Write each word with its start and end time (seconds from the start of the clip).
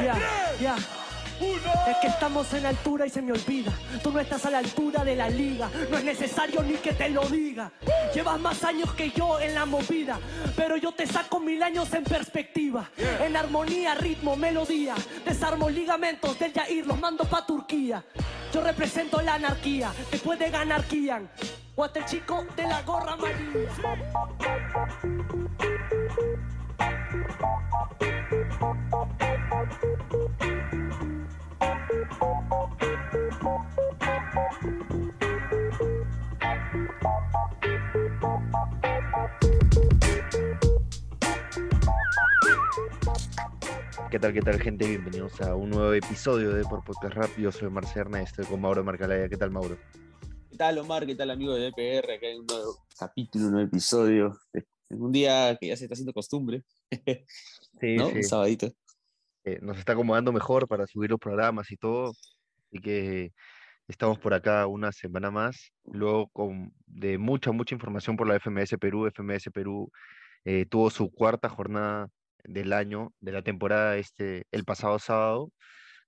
Ya, 0.00 0.14
ya. 0.60 0.76
Es 1.40 1.96
que 1.98 2.08
estamos 2.08 2.52
en 2.52 2.66
altura 2.66 3.06
y 3.06 3.10
se 3.10 3.22
me 3.22 3.30
olvida. 3.32 3.72
Tú 4.02 4.10
no 4.10 4.18
estás 4.18 4.44
a 4.46 4.50
la 4.50 4.58
altura 4.58 5.04
de 5.04 5.14
la 5.14 5.28
liga. 5.28 5.70
No 5.88 5.98
es 5.98 6.04
necesario 6.04 6.62
ni 6.62 6.74
que 6.74 6.92
te 6.92 7.08
lo 7.08 7.22
diga. 7.28 7.70
Llevas 8.12 8.40
más 8.40 8.64
años 8.64 8.92
que 8.94 9.10
yo 9.10 9.38
en 9.38 9.54
la 9.54 9.64
movida. 9.64 10.18
Pero 10.56 10.76
yo 10.76 10.90
te 10.92 11.06
saco 11.06 11.38
mil 11.38 11.62
años 11.62 11.92
en 11.94 12.02
perspectiva. 12.02 12.90
En 13.20 13.36
armonía, 13.36 13.94
ritmo, 13.94 14.34
melodía. 14.36 14.94
Desarmo 15.24 15.70
ligamentos 15.70 16.36
del 16.38 16.52
Yair, 16.52 16.86
los 16.86 16.98
mando 16.98 17.24
pa' 17.24 17.46
Turquía. 17.46 18.04
Yo 18.52 18.60
represento 18.60 19.20
la 19.22 19.34
anarquía. 19.34 19.92
Te 20.10 20.18
puede 20.18 20.50
ganar 20.50 20.84
Kian. 20.84 21.30
O 21.76 21.84
hasta 21.84 22.00
el 22.00 22.06
chico 22.06 22.44
de 22.56 22.64
la 22.64 22.82
gorra 22.82 23.12
amarilla. 23.12 23.68
¿Qué 29.58 29.64
tal, 44.20 44.32
qué 44.32 44.40
tal, 44.42 44.60
gente? 44.60 44.86
Bienvenidos 44.86 45.40
a 45.40 45.56
un 45.56 45.70
nuevo 45.70 45.92
episodio 45.92 46.52
de 46.52 46.62
Por 46.62 46.84
Podcast 46.84 47.14
Rap. 47.14 47.30
Yo 47.36 47.50
soy 47.50 47.68
Marcerna, 47.68 48.22
estoy 48.22 48.44
con 48.46 48.60
Mauro 48.60 48.84
Marcalaya. 48.84 49.28
¿Qué 49.28 49.36
tal, 49.36 49.50
Mauro? 49.50 49.76
¿Qué 50.50 50.56
tal, 50.56 50.78
Omar? 50.78 51.04
¿Qué 51.04 51.16
tal, 51.16 51.30
amigo 51.30 51.54
de 51.54 51.72
DPR? 51.72 52.12
Acá 52.12 52.26
hay 52.28 52.36
un 52.36 52.46
nuevo 52.46 52.78
capítulo, 52.96 53.46
un 53.46 53.52
nuevo 53.52 53.66
episodio. 53.66 54.38
En 54.88 55.02
un 55.02 55.10
día 55.10 55.58
que 55.60 55.66
ya 55.66 55.76
se 55.76 55.86
está 55.86 55.94
haciendo 55.94 56.12
costumbre. 56.12 56.62
Sí, 57.80 57.94
¿no? 57.94 58.08
sí. 58.08 58.16
Un 58.16 58.24
sabadito. 58.24 58.72
Eh, 59.48 59.58
nos 59.62 59.78
está 59.78 59.92
acomodando 59.92 60.32
mejor 60.32 60.68
para 60.68 60.86
subir 60.86 61.10
los 61.10 61.18
programas 61.18 61.70
y 61.70 61.76
todo. 61.76 62.10
Así 62.10 62.80
que 62.82 63.32
estamos 63.88 64.18
por 64.18 64.34
acá 64.34 64.66
una 64.66 64.92
semana 64.92 65.30
más. 65.30 65.72
Luego 65.84 66.28
con 66.28 66.72
de 66.86 67.18
mucha, 67.18 67.52
mucha 67.52 67.74
información 67.74 68.16
por 68.16 68.26
la 68.28 68.38
FMS 68.38 68.76
Perú. 68.78 69.06
FMS 69.06 69.50
Perú 69.52 69.90
eh, 70.44 70.66
tuvo 70.66 70.90
su 70.90 71.10
cuarta 71.10 71.48
jornada 71.48 72.08
del 72.44 72.72
año, 72.72 73.12
de 73.20 73.32
la 73.32 73.42
temporada 73.42 73.96
este, 73.96 74.44
el 74.52 74.64
pasado 74.64 74.98
sábado. 74.98 75.50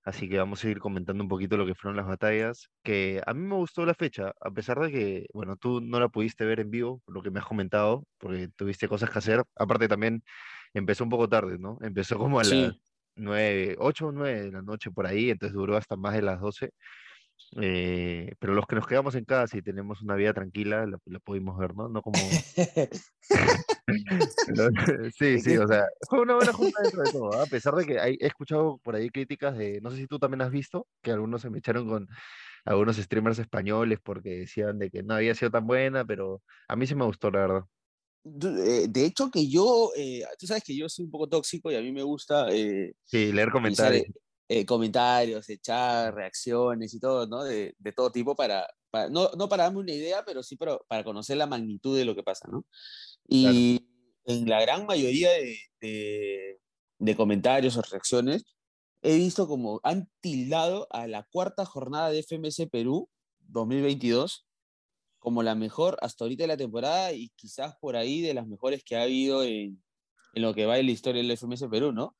Así 0.03 0.29
que 0.29 0.37
vamos 0.37 0.63
a 0.63 0.69
ir 0.69 0.79
comentando 0.79 1.23
un 1.23 1.29
poquito 1.29 1.57
lo 1.57 1.65
que 1.65 1.75
fueron 1.75 1.97
las 1.97 2.07
batallas. 2.07 2.69
Que 2.83 3.21
a 3.25 3.33
mí 3.33 3.41
me 3.41 3.55
gustó 3.55 3.85
la 3.85 3.93
fecha, 3.95 4.33
a 4.39 4.51
pesar 4.51 4.79
de 4.79 4.91
que, 4.91 5.27
bueno, 5.33 5.57
tú 5.57 5.81
no 5.81 5.99
la 5.99 6.09
pudiste 6.09 6.45
ver 6.45 6.59
en 6.59 6.71
vivo, 6.71 7.01
por 7.05 7.15
lo 7.15 7.21
que 7.23 7.31
me 7.31 7.39
has 7.39 7.45
comentado, 7.45 8.05
porque 8.17 8.49
tuviste 8.55 8.87
cosas 8.87 9.09
que 9.09 9.19
hacer. 9.19 9.43
Aparte 9.55 9.87
también 9.87 10.23
empezó 10.73 11.03
un 11.03 11.09
poco 11.11 11.29
tarde, 11.29 11.57
¿no? 11.59 11.77
Empezó 11.81 12.17
como 12.17 12.39
a 12.39 12.43
las 12.43 12.51
Sí. 12.51 12.81
9, 13.15 13.75
8 13.79 14.07
o 14.07 14.11
9 14.11 14.41
de 14.43 14.51
la 14.51 14.61
noche 14.61 14.91
por 14.91 15.05
ahí, 15.07 15.29
entonces 15.29 15.53
duró 15.55 15.77
hasta 15.77 15.95
más 15.95 16.13
de 16.13 16.21
las 16.21 16.39
12. 16.39 16.71
Eh, 17.59 18.33
pero 18.39 18.53
los 18.53 18.65
que 18.65 18.75
nos 18.75 18.87
quedamos 18.87 19.15
en 19.15 19.25
casa 19.25 19.57
y 19.57 19.61
tenemos 19.61 20.01
una 20.01 20.15
vida 20.15 20.33
tranquila, 20.33 20.85
la, 20.85 20.97
la 21.05 21.19
pudimos 21.19 21.57
ver, 21.57 21.75
¿no? 21.75 21.89
No 21.89 22.01
como... 22.01 22.17
Sí, 25.17 25.39
sí, 25.39 25.57
o 25.57 25.67
sea, 25.67 25.85
fue 26.09 26.21
una 26.21 26.35
buena 26.35 26.53
junta 26.53 26.81
dentro 26.81 27.03
de 27.03 27.11
todo, 27.11 27.33
¿ah? 27.35 27.43
A 27.43 27.45
pesar 27.47 27.73
de 27.75 27.85
que 27.85 27.99
hay- 27.99 28.17
he 28.19 28.27
escuchado 28.27 28.79
por 28.83 28.95
ahí 28.95 29.09
críticas 29.09 29.57
de, 29.57 29.79
no 29.81 29.89
sé 29.91 29.97
si 29.97 30.07
tú 30.07 30.19
también 30.19 30.41
has 30.41 30.51
visto, 30.51 30.87
que 31.01 31.11
algunos 31.11 31.41
se 31.41 31.49
me 31.49 31.59
echaron 31.59 31.87
con 31.87 32.07
algunos 32.65 32.97
streamers 32.97 33.39
españoles 33.39 33.99
porque 34.03 34.39
decían 34.39 34.79
de 34.79 34.89
que 34.89 35.03
no 35.03 35.15
había 35.15 35.35
sido 35.35 35.51
tan 35.51 35.65
buena, 35.67 36.05
pero 36.05 36.41
a 36.67 36.75
mí 36.75 36.85
sí 36.87 36.95
me 36.95 37.05
gustó, 37.05 37.31
la 37.31 37.39
verdad. 37.39 37.63
Eh, 38.23 38.87
De 38.89 39.05
hecho, 39.05 39.29
que 39.31 39.47
yo, 39.49 39.91
eh, 39.95 40.23
tú 40.39 40.45
sabes 40.47 40.63
que 40.63 40.75
yo 40.75 40.87
soy 40.89 41.05
un 41.05 41.11
poco 41.11 41.27
tóxico 41.27 41.71
y 41.71 41.75
a 41.75 41.81
mí 41.81 41.91
me 41.91 42.03
gusta 42.03 42.47
eh, 42.51 42.93
Sí, 43.05 43.31
leer 43.31 43.49
comentarios. 43.51 44.03
eh, 44.03 44.11
eh, 44.49 44.65
comentarios, 44.65 45.49
echar 45.49 46.13
reacciones 46.13 46.93
y 46.93 46.99
todo, 46.99 47.25
¿no? 47.27 47.43
De, 47.43 47.73
de 47.79 47.91
todo 47.93 48.11
tipo 48.11 48.35
para, 48.35 48.67
para- 48.89 49.09
no, 49.09 49.29
no 49.37 49.47
para 49.49 49.63
darme 49.63 49.79
una 49.79 49.93
idea, 49.93 50.23
pero 50.25 50.43
sí 50.43 50.55
para, 50.57 50.77
para 50.87 51.03
conocer 51.03 51.37
la 51.37 51.47
magnitud 51.47 51.97
de 51.97 52.05
lo 52.05 52.15
que 52.15 52.23
pasa, 52.23 52.47
¿no? 52.51 52.65
Y 53.27 53.87
en 54.25 54.49
la 54.49 54.61
gran 54.61 54.85
mayoría 54.85 55.31
de, 55.31 55.57
de- 55.79 56.59
de 56.99 57.15
comentarios 57.15 57.77
o 57.77 57.81
reacciones, 57.81 58.43
he 59.01 59.15
visto 59.15 59.47
como 59.47 59.79
han 59.83 60.09
tildado 60.19 60.85
a 60.91 61.07
la 61.07 61.23
cuarta 61.31 61.65
jornada 61.65 62.11
de 62.11 62.19
FMS 62.19 62.67
Perú 62.67 63.09
2022 63.47 64.45
como 65.21 65.43
la 65.43 65.55
mejor 65.55 65.97
hasta 66.01 66.25
ahorita 66.25 66.43
de 66.43 66.47
la 66.47 66.57
temporada 66.57 67.13
y 67.13 67.29
quizás 67.35 67.75
por 67.79 67.95
ahí 67.95 68.21
de 68.21 68.33
las 68.33 68.47
mejores 68.47 68.83
que 68.83 68.97
ha 68.97 69.03
habido 69.03 69.43
en, 69.43 69.81
en 70.33 70.41
lo 70.41 70.53
que 70.53 70.65
va 70.65 70.79
en 70.79 70.87
la 70.87 70.91
historia 70.91 71.21
del 71.21 71.37
FMS 71.37 71.67
Perú, 71.69 71.91
¿no? 71.93 72.15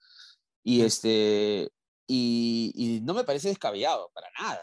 Y, 0.63 0.81
este, 0.81 1.69
y, 2.07 2.71
y 2.75 3.01
no 3.01 3.15
me 3.15 3.23
parece 3.23 3.49
descabellado, 3.49 4.11
para 4.13 4.27
nada. 4.39 4.61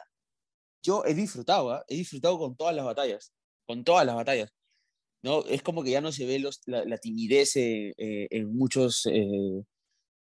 Yo 0.82 1.04
he 1.04 1.14
disfrutado, 1.14 1.72
¿ah? 1.72 1.84
he 1.88 1.96
disfrutado 1.96 2.38
con 2.38 2.56
todas 2.56 2.76
las 2.76 2.84
batallas, 2.84 3.32
con 3.66 3.82
todas 3.82 4.06
las 4.06 4.14
batallas. 4.14 4.52
¿no? 5.22 5.44
Es 5.46 5.62
como 5.62 5.82
que 5.82 5.90
ya 5.90 6.00
no 6.00 6.12
se 6.12 6.24
ve 6.24 6.38
los, 6.38 6.60
la, 6.66 6.84
la 6.84 6.98
timidez 6.98 7.56
eh, 7.56 7.92
eh, 7.98 8.28
en 8.30 8.54
muchos, 8.54 9.06
eh, 9.06 9.64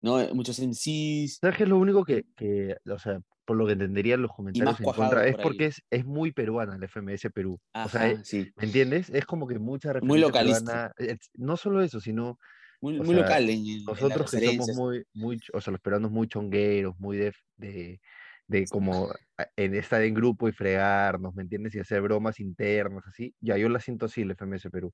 ¿no? 0.01 0.19
En 0.21 0.35
muchos 0.35 0.59
MCs. 0.59 1.39
¿Sabes 1.41 1.57
qué 1.57 1.63
es 1.63 1.69
lo 1.69 1.77
único 1.77 2.03
que, 2.03 2.23
que, 2.35 2.77
o 2.89 2.97
sea, 2.99 3.19
por 3.45 3.57
lo 3.57 3.65
que 3.67 3.73
entenderían 3.73 4.21
los 4.21 4.31
comentarios 4.33 4.81
en 4.81 4.91
contra, 4.91 5.27
es 5.27 5.37
por 5.37 5.39
porque 5.39 5.65
es, 5.67 5.81
es 5.91 6.05
muy 6.05 6.31
peruana 6.31 6.77
la 6.77 6.85
FMS 6.85 7.29
Perú. 7.29 7.59
O 7.81 7.89
sea, 7.89 8.09
eh, 8.09 8.15
Ajá, 8.15 8.23
sí. 8.23 8.53
¿me 8.55 8.65
entiendes? 8.65 9.09
Es 9.11 9.25
como 9.25 9.47
que 9.47 9.59
mucha 9.59 9.93
Muy 9.99 10.17
referencia 10.17 10.19
localista. 10.19 10.71
peruana. 10.73 10.91
eh, 10.97 11.17
No 11.35 11.55
solo 11.57 11.81
eso, 11.81 11.99
sino 12.01 12.39
Muy, 12.81 13.01
muy 13.01 13.15
sea, 13.15 13.15
local 13.15 13.49
en, 13.49 13.65
en- 13.67 13.87
nosotros 13.87 14.31
que 14.31 14.39
somos 14.41 14.69
muy, 14.69 15.03
muy, 15.13 15.39
o 15.53 15.61
sea, 15.61 15.71
los 15.73 15.81
peruanos 15.81 16.11
muy 16.11 16.27
chongueros, 16.27 16.95
muy 16.99 17.17
de, 17.17 17.33
de, 17.57 18.01
de 18.47 18.67
como 18.69 19.13
en 19.57 19.75
estar 19.75 20.01
en 20.03 20.13
grupo 20.15 20.49
y 20.49 20.53
fregarnos, 20.53 21.35
¿me 21.35 21.43
entiendes? 21.43 21.75
Y 21.75 21.79
hacer 21.79 22.01
bromas 22.01 22.39
internas, 22.39 23.05
así. 23.07 23.35
Ya, 23.41 23.57
yo 23.57 23.69
la 23.69 23.79
siento 23.81 24.05
así, 24.07 24.23
la 24.25 24.33
FMS 24.33 24.69
Perú. 24.71 24.93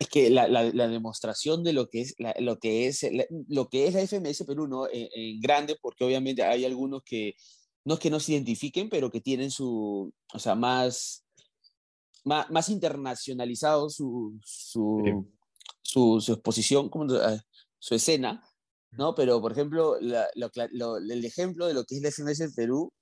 Es 0.00 0.08
que 0.08 0.30
la, 0.30 0.48
la, 0.48 0.64
la 0.64 0.88
demostración 0.88 1.62
de 1.62 1.74
lo 1.74 1.88
que 1.88 2.00
es 2.00 2.14
la, 2.18 2.34
lo 2.40 2.58
que 2.58 2.88
es 2.88 3.06
lo 3.48 3.68
que 3.68 3.86
es 3.86 3.94
la 3.94 4.00
FMS 4.00 4.44
Perú, 4.46 4.66
¿no? 4.66 4.88
En, 4.88 5.08
en 5.14 5.40
grande, 5.40 5.76
porque 5.80 6.04
obviamente 6.04 6.42
hay 6.42 6.64
algunos 6.64 7.02
que 7.04 7.34
no 7.84 7.94
es 7.94 8.00
que 8.00 8.10
no 8.10 8.18
se 8.18 8.32
identifiquen, 8.32 8.88
pero 8.88 9.10
que 9.10 9.20
tienen 9.20 9.50
su, 9.50 10.12
o 10.32 10.38
sea, 10.38 10.54
más, 10.54 11.24
más, 12.24 12.50
más 12.50 12.68
internacionalizado 12.68 13.90
su, 13.90 14.38
su, 14.42 15.26
su, 15.82 16.20
su 16.20 16.32
exposición, 16.32 16.88
como, 16.88 17.06
su 17.78 17.94
escena, 17.94 18.42
¿no? 18.92 19.14
Pero, 19.14 19.40
por 19.40 19.52
ejemplo, 19.52 19.98
lo, 20.00 20.50
lo, 20.72 20.96
el 20.96 21.24
ejemplo 21.24 21.66
de 21.66 21.74
lo 21.74 21.84
que 21.84 21.96
es 21.96 22.02
la 22.02 22.10
FMS 22.10 22.40
en 22.40 22.54
Perú 22.54 22.92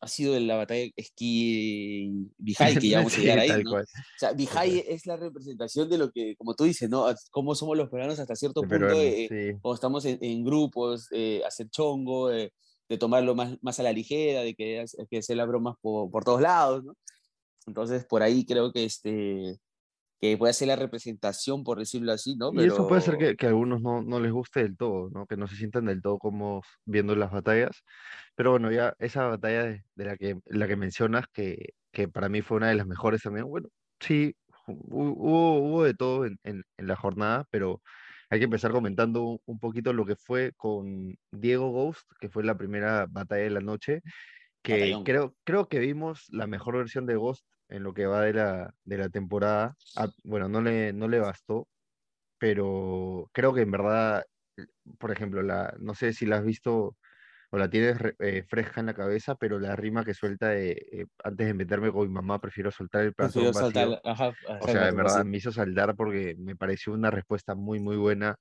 ha 0.00 0.08
sido 0.08 0.38
la 0.38 0.56
batalla 0.56 0.90
esquí 0.96 2.28
Vijay, 2.38 2.76
que 2.84 2.88
ya 2.88 2.98
vamos 2.98 3.16
a 3.16 3.20
llegar 3.20 3.38
ahí, 3.38 3.62
¿no? 3.62 3.72
O 3.74 3.84
sea, 4.18 4.32
Vijay 4.32 4.84
es 4.86 5.06
la 5.06 5.16
representación 5.16 5.88
de 5.88 5.98
lo 5.98 6.10
que, 6.10 6.36
como 6.36 6.54
tú 6.54 6.64
dices, 6.64 6.88
¿no? 6.88 7.06
Cómo 7.30 7.54
somos 7.54 7.76
los 7.76 7.88
peruanos 7.88 8.18
hasta 8.18 8.36
cierto 8.36 8.62
punto, 8.62 9.00
eh, 9.00 9.26
sí. 9.28 9.58
cuando 9.60 9.74
estamos 9.74 10.04
en, 10.04 10.18
en 10.20 10.44
grupos, 10.44 11.08
eh, 11.12 11.42
hacer 11.46 11.68
chongo, 11.70 12.32
eh, 12.32 12.52
de 12.88 12.98
tomarlo 12.98 13.34
más, 13.34 13.56
más 13.62 13.80
a 13.80 13.82
la 13.82 13.92
ligera, 13.92 14.42
de 14.42 14.54
que, 14.54 14.84
que 15.10 15.18
hacer 15.18 15.36
las 15.36 15.48
bromas 15.48 15.76
por, 15.80 16.10
por 16.10 16.24
todos 16.24 16.40
lados, 16.40 16.84
¿no? 16.84 16.94
Entonces, 17.66 18.04
por 18.04 18.22
ahí 18.22 18.44
creo 18.44 18.72
que 18.72 18.84
este 18.84 19.58
que 20.20 20.36
puede 20.38 20.52
ser 20.54 20.68
la 20.68 20.76
representación, 20.76 21.62
por 21.62 21.78
decirlo 21.78 22.12
así, 22.12 22.36
¿no? 22.36 22.50
Y 22.54 22.64
eso 22.66 22.88
puede 22.88 23.02
ser 23.02 23.16
Pero- 23.18 23.30
que, 23.30 23.36
que 23.36 23.46
a 23.46 23.48
algunos 23.50 23.82
no, 23.82 24.02
no 24.02 24.18
les 24.20 24.32
guste 24.32 24.62
del 24.62 24.76
todo, 24.76 25.10
¿no? 25.10 25.26
Que 25.26 25.36
no 25.36 25.46
se 25.46 25.56
sientan 25.56 25.84
del 25.86 26.00
todo 26.00 26.18
cómodos 26.18 26.64
viendo 26.86 27.14
las 27.14 27.30
batallas. 27.30 27.82
Pero 28.34 28.52
bueno, 28.52 28.72
ya 28.72 28.94
esa 28.98 29.26
batalla 29.26 29.64
de, 29.64 29.84
de 29.94 30.04
la 30.04 30.16
que, 30.16 30.38
la 30.46 30.66
que 30.66 30.76
mencionas, 30.76 31.26
que, 31.32 31.74
que 31.92 32.08
para 32.08 32.28
mí 32.28 32.40
fue 32.42 32.56
una 32.56 32.68
de 32.68 32.76
las 32.76 32.86
mejores 32.86 33.22
también, 33.22 33.46
bueno, 33.46 33.68
sí, 34.00 34.34
hu- 34.66 35.14
hubo, 35.16 35.58
hubo 35.60 35.84
de 35.84 35.94
todo 35.94 36.24
en, 36.24 36.38
en, 36.44 36.64
en 36.78 36.86
la 36.86 36.96
jornada, 36.96 37.46
pero 37.50 37.82
hay 38.30 38.38
que 38.40 38.46
empezar 38.46 38.72
comentando 38.72 39.22
un, 39.22 39.38
un 39.44 39.58
poquito 39.58 39.92
lo 39.92 40.04
que 40.06 40.16
fue 40.16 40.52
con 40.56 41.14
Diego 41.30 41.70
Ghost, 41.70 42.10
que 42.20 42.28
fue 42.30 42.42
la 42.42 42.56
primera 42.56 43.06
batalla 43.08 43.42
de 43.44 43.50
la 43.50 43.60
noche, 43.60 44.02
que 44.62 44.72
Batallón. 44.72 45.04
creo, 45.04 45.34
creo 45.44 45.68
que 45.68 45.78
vimos 45.78 46.24
la 46.30 46.46
mejor 46.46 46.76
versión 46.76 47.06
de 47.06 47.16
Ghost 47.16 47.44
en 47.68 47.82
lo 47.82 47.92
que 47.94 48.06
va 48.06 48.22
de 48.22 48.32
la, 48.34 48.74
de 48.84 48.98
la 48.98 49.08
temporada. 49.08 49.74
Ah, 49.96 50.08
bueno, 50.24 50.48
no 50.48 50.60
le, 50.60 50.92
no 50.92 51.08
le 51.08 51.18
bastó, 51.20 51.68
pero 52.38 53.28
creo 53.32 53.54
que 53.54 53.62
en 53.62 53.70
verdad, 53.70 54.24
por 54.98 55.10
ejemplo, 55.10 55.42
la, 55.42 55.74
no 55.80 55.94
sé 55.94 56.12
si 56.12 56.26
la 56.26 56.36
has 56.38 56.44
visto 56.44 56.96
o 57.50 57.58
la 57.58 57.70
tienes 57.70 57.96
eh, 58.18 58.44
fresca 58.48 58.80
en 58.80 58.86
la 58.86 58.94
cabeza, 58.94 59.36
pero 59.36 59.58
la 59.60 59.76
rima 59.76 60.04
que 60.04 60.14
suelta 60.14 60.48
de 60.48 60.72
eh, 60.72 61.06
antes 61.22 61.46
de 61.46 61.54
meterme 61.54 61.92
con 61.92 62.08
mi 62.08 62.12
mamá, 62.12 62.40
prefiero 62.40 62.70
soltar 62.70 63.02
el 63.04 63.14
corazón 63.14 63.44
vacío. 63.44 63.60
saltar, 63.60 64.00
ajá, 64.04 64.34
O 64.60 64.66
sea, 64.66 64.88
en 64.88 64.96
verdad 64.96 65.24
me 65.24 65.36
hizo 65.36 65.52
saldar 65.52 65.94
porque 65.94 66.34
me 66.38 66.56
pareció 66.56 66.92
una 66.92 67.10
respuesta 67.10 67.54
muy, 67.54 67.78
muy 67.78 67.96
buena. 67.96 68.36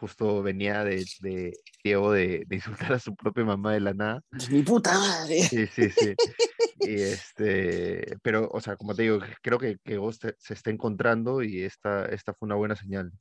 Justo 0.00 0.42
venía 0.42 0.84
de, 0.84 1.04
de 1.20 1.58
Diego 1.82 2.12
de, 2.12 2.44
de 2.46 2.56
insultar 2.56 2.92
a 2.92 2.98
su 2.98 3.14
propia 3.14 3.44
mamá 3.44 3.72
de 3.72 3.80
la 3.80 3.94
nada. 3.94 4.20
Mi 4.50 4.62
puta 4.62 4.92
madre. 4.98 5.40
Sí, 5.42 5.66
sí, 5.66 5.88
sí. 5.90 6.14
Y 6.82 6.94
este, 7.00 8.16
pero, 8.22 8.48
o 8.52 8.60
sea, 8.60 8.76
como 8.76 8.94
te 8.94 9.02
digo, 9.02 9.20
creo 9.42 9.58
que, 9.58 9.78
que 9.84 9.96
Ghost 9.96 10.22
se 10.22 10.36
se 10.38 10.54
está 10.54 10.70
encontrando 10.70 11.42
y 11.42 11.62
esta, 11.62 12.06
esta 12.06 12.34
fue 12.34 12.46
una 12.46 12.56
buena 12.56 12.76
señal. 12.76 13.12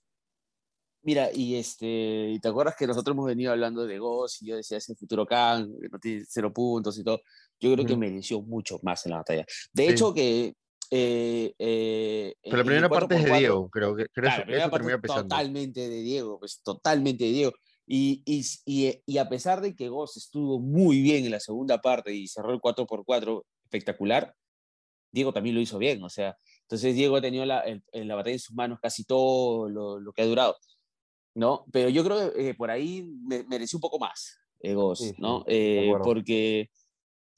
Mira, 1.04 1.30
y 1.34 1.56
este, 1.56 2.38
¿te 2.42 2.48
acuerdas 2.48 2.76
que 2.78 2.86
nosotros 2.86 3.16
hemos 3.16 3.26
venido 3.26 3.52
hablando 3.52 3.88
de 3.88 3.98
Ghost 3.98 4.44
y 4.44 4.48
yo 4.48 4.56
decía 4.56 4.78
ese 4.78 4.96
futuro 4.96 5.26
Khan, 5.26 5.68
que 5.82 5.90
no 5.90 5.98
tiene 5.98 6.24
cero 6.28 6.54
puntos 6.54 6.98
y 7.00 7.04
todo? 7.04 7.22
Yo 7.60 7.74
creo 7.74 7.86
que 7.86 7.98
mereció 7.98 8.42
mucho 8.42 8.80
más 8.84 9.06
en 9.06 9.12
la 9.12 9.18
batalla. 9.18 9.46
De 9.74 9.90
hecho, 9.90 10.14
que. 10.14 10.54
Eh, 10.94 11.54
eh, 11.58 12.36
Pero 12.44 12.58
la 12.58 12.64
primera 12.64 12.90
parte 12.90 13.16
es 13.16 13.24
de 13.24 13.32
Diego, 13.32 13.70
creo 13.70 13.96
que 13.96 14.08
creo 14.12 14.30
claro, 14.30 14.54
eso, 14.54 14.70
termina 14.70 15.00
pesando. 15.00 15.24
Totalmente 15.24 15.90
de 15.90 16.02
Diego, 16.02 16.38
pues 16.38 16.62
totalmente 16.62 17.24
de 17.24 17.32
Diego. 17.32 17.54
Y, 17.88 18.22
y, 18.26 19.02
y, 19.06 19.18
a 19.18 19.28
pesar 19.28 19.62
de 19.62 19.76
que 19.76 19.90
Ghost 19.90 20.18
estuvo 20.18 20.60
muy 20.60 21.02
bien 21.02 21.26
en 21.26 21.32
la 21.32 21.40
segunda 21.40 21.80
parte 21.82 22.14
y 22.14 22.28
cerró 22.28 22.52
el 22.52 22.60
4x4 22.60 23.44
espectacular, 23.72 24.36
Diego 25.12 25.34
también 25.34 25.56
lo 25.56 25.62
hizo 25.62 25.78
bien. 25.78 26.04
O 26.04 26.10
sea, 26.10 26.38
entonces 26.62 26.96
Diego 26.96 27.16
ha 27.18 27.22
tenido 27.22 27.46
la, 27.46 27.64
en 27.66 28.08
la 28.08 28.16
batalla 28.16 28.34
en 28.34 28.40
sus 28.40 28.56
manos 28.56 28.80
casi 28.82 29.04
todo 29.04 29.70
lo, 29.70 30.00
lo 30.00 30.14
que 30.14 30.22
ha 30.22 30.26
durado. 30.26 30.58
¿no? 31.34 31.66
Pero 31.72 31.90
yo 31.90 32.04
creo 32.04 32.34
que 32.34 32.50
eh, 32.50 32.54
por 32.54 32.72
ahí 32.72 33.04
me, 33.04 33.44
mereció 33.44 33.78
un 33.78 33.82
poco 33.82 34.00
más 34.00 34.38
Ghost, 34.64 35.18
¿no? 35.18 35.44
Eh, 35.48 35.92
porque 36.04 36.70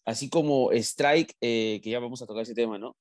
así 0.04 0.30
como 0.30 0.72
Strike, 0.74 1.34
eh, 1.40 1.80
que 1.82 1.90
ya 1.90 2.00
vamos 2.00 2.22
a 2.22 2.26
tocar 2.28 2.44
ese 2.44 2.54
tema, 2.54 2.78
¿no? 2.78 2.98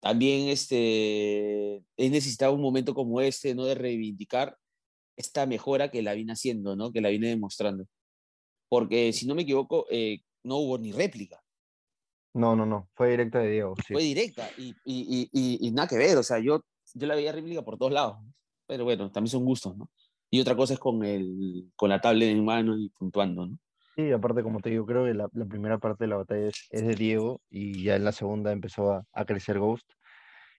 También 0.00 0.48
este, 0.48 1.82
he 1.96 2.10
necesitado 2.10 2.54
un 2.54 2.62
momento 2.62 2.94
como 2.94 3.20
este, 3.20 3.54
¿no? 3.54 3.66
De 3.66 3.74
reivindicar 3.74 4.56
esta 5.16 5.44
mejora 5.44 5.90
que 5.90 6.02
la 6.02 6.14
vine 6.14 6.32
haciendo, 6.32 6.74
¿no? 6.74 6.90
Que 6.90 7.02
la 7.02 7.10
vine 7.10 7.28
demostrando. 7.28 7.86
Porque 8.70 9.12
si 9.12 9.26
no 9.26 9.34
me 9.34 9.42
equivoco, 9.42 9.86
no 10.42 10.56
hubo 10.56 10.78
ni 10.78 10.92
réplica. 10.92 11.42
No, 12.36 12.54
no, 12.54 12.66
no, 12.66 12.88
fue 12.94 13.10
directa 13.10 13.38
de 13.38 13.50
Diego. 13.50 13.74
Fue 13.88 14.02
directa 14.02 14.48
y, 14.58 14.74
y, 14.84 15.28
y, 15.32 15.66
y, 15.66 15.70
nada 15.70 15.88
que 15.88 15.96
ver, 15.96 16.18
o 16.18 16.22
sea, 16.22 16.38
yo, 16.38 16.60
yo 16.94 17.06
la 17.06 17.14
veía 17.14 17.32
réplica 17.32 17.62
por 17.62 17.78
todos 17.78 17.92
lados. 17.92 18.18
Pero 18.66 18.84
bueno, 18.84 19.10
también 19.10 19.30
son 19.30 19.44
gustos, 19.44 19.76
¿no? 19.76 19.88
y 20.30 20.40
otra 20.40 20.56
cosa 20.56 20.74
es 20.74 20.80
con, 20.80 21.04
el, 21.04 21.70
con 21.76 21.88
la 21.88 22.00
tablet 22.00 22.30
en 22.30 22.44
mano 22.44 22.76
y 22.78 22.88
puntuando, 22.90 23.46
¿no? 23.46 23.58
Sí, 23.94 24.12
aparte, 24.12 24.42
como 24.42 24.60
te 24.60 24.70
digo, 24.70 24.84
creo 24.84 25.04
que 25.04 25.14
la, 25.14 25.28
la 25.32 25.44
primera 25.46 25.78
parte 25.78 26.04
de 26.04 26.08
la 26.08 26.16
batalla 26.16 26.48
es, 26.48 26.66
es, 26.70 26.86
de 26.86 26.94
Diego 26.94 27.40
y 27.48 27.82
ya 27.82 27.96
en 27.96 28.04
la 28.04 28.12
segunda 28.12 28.52
empezó 28.52 28.92
a, 28.92 29.04
a 29.12 29.24
crecer 29.24 29.58
Ghost. 29.58 29.90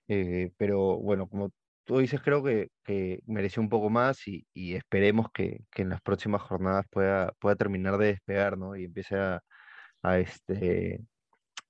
Eh, 0.08 0.52
pero 0.58 0.98
bueno, 0.98 1.28
como 1.28 1.52
tú 1.84 2.00
dices, 2.00 2.20
creo 2.22 2.44
que, 2.44 2.70
que 2.84 3.20
mereció 3.28 3.62
un 3.62 3.70
poco 3.70 3.92
más 3.92 4.28
y, 4.28 4.48
y 4.54 4.74
esperemos 4.74 5.28
que, 5.32 5.66
que, 5.70 5.84
en 5.84 5.90
las 5.90 6.02
próximas 6.02 6.42
jornadas 6.42 6.86
pueda, 6.90 7.32
pueda 7.40 7.56
terminar 7.56 7.98
de 8.00 8.08
despegar, 8.08 8.58
¿no? 8.58 8.76
Y 8.76 8.86
empiece 8.86 9.16
a, 9.18 9.44
a, 10.02 10.20
este, 10.20 11.02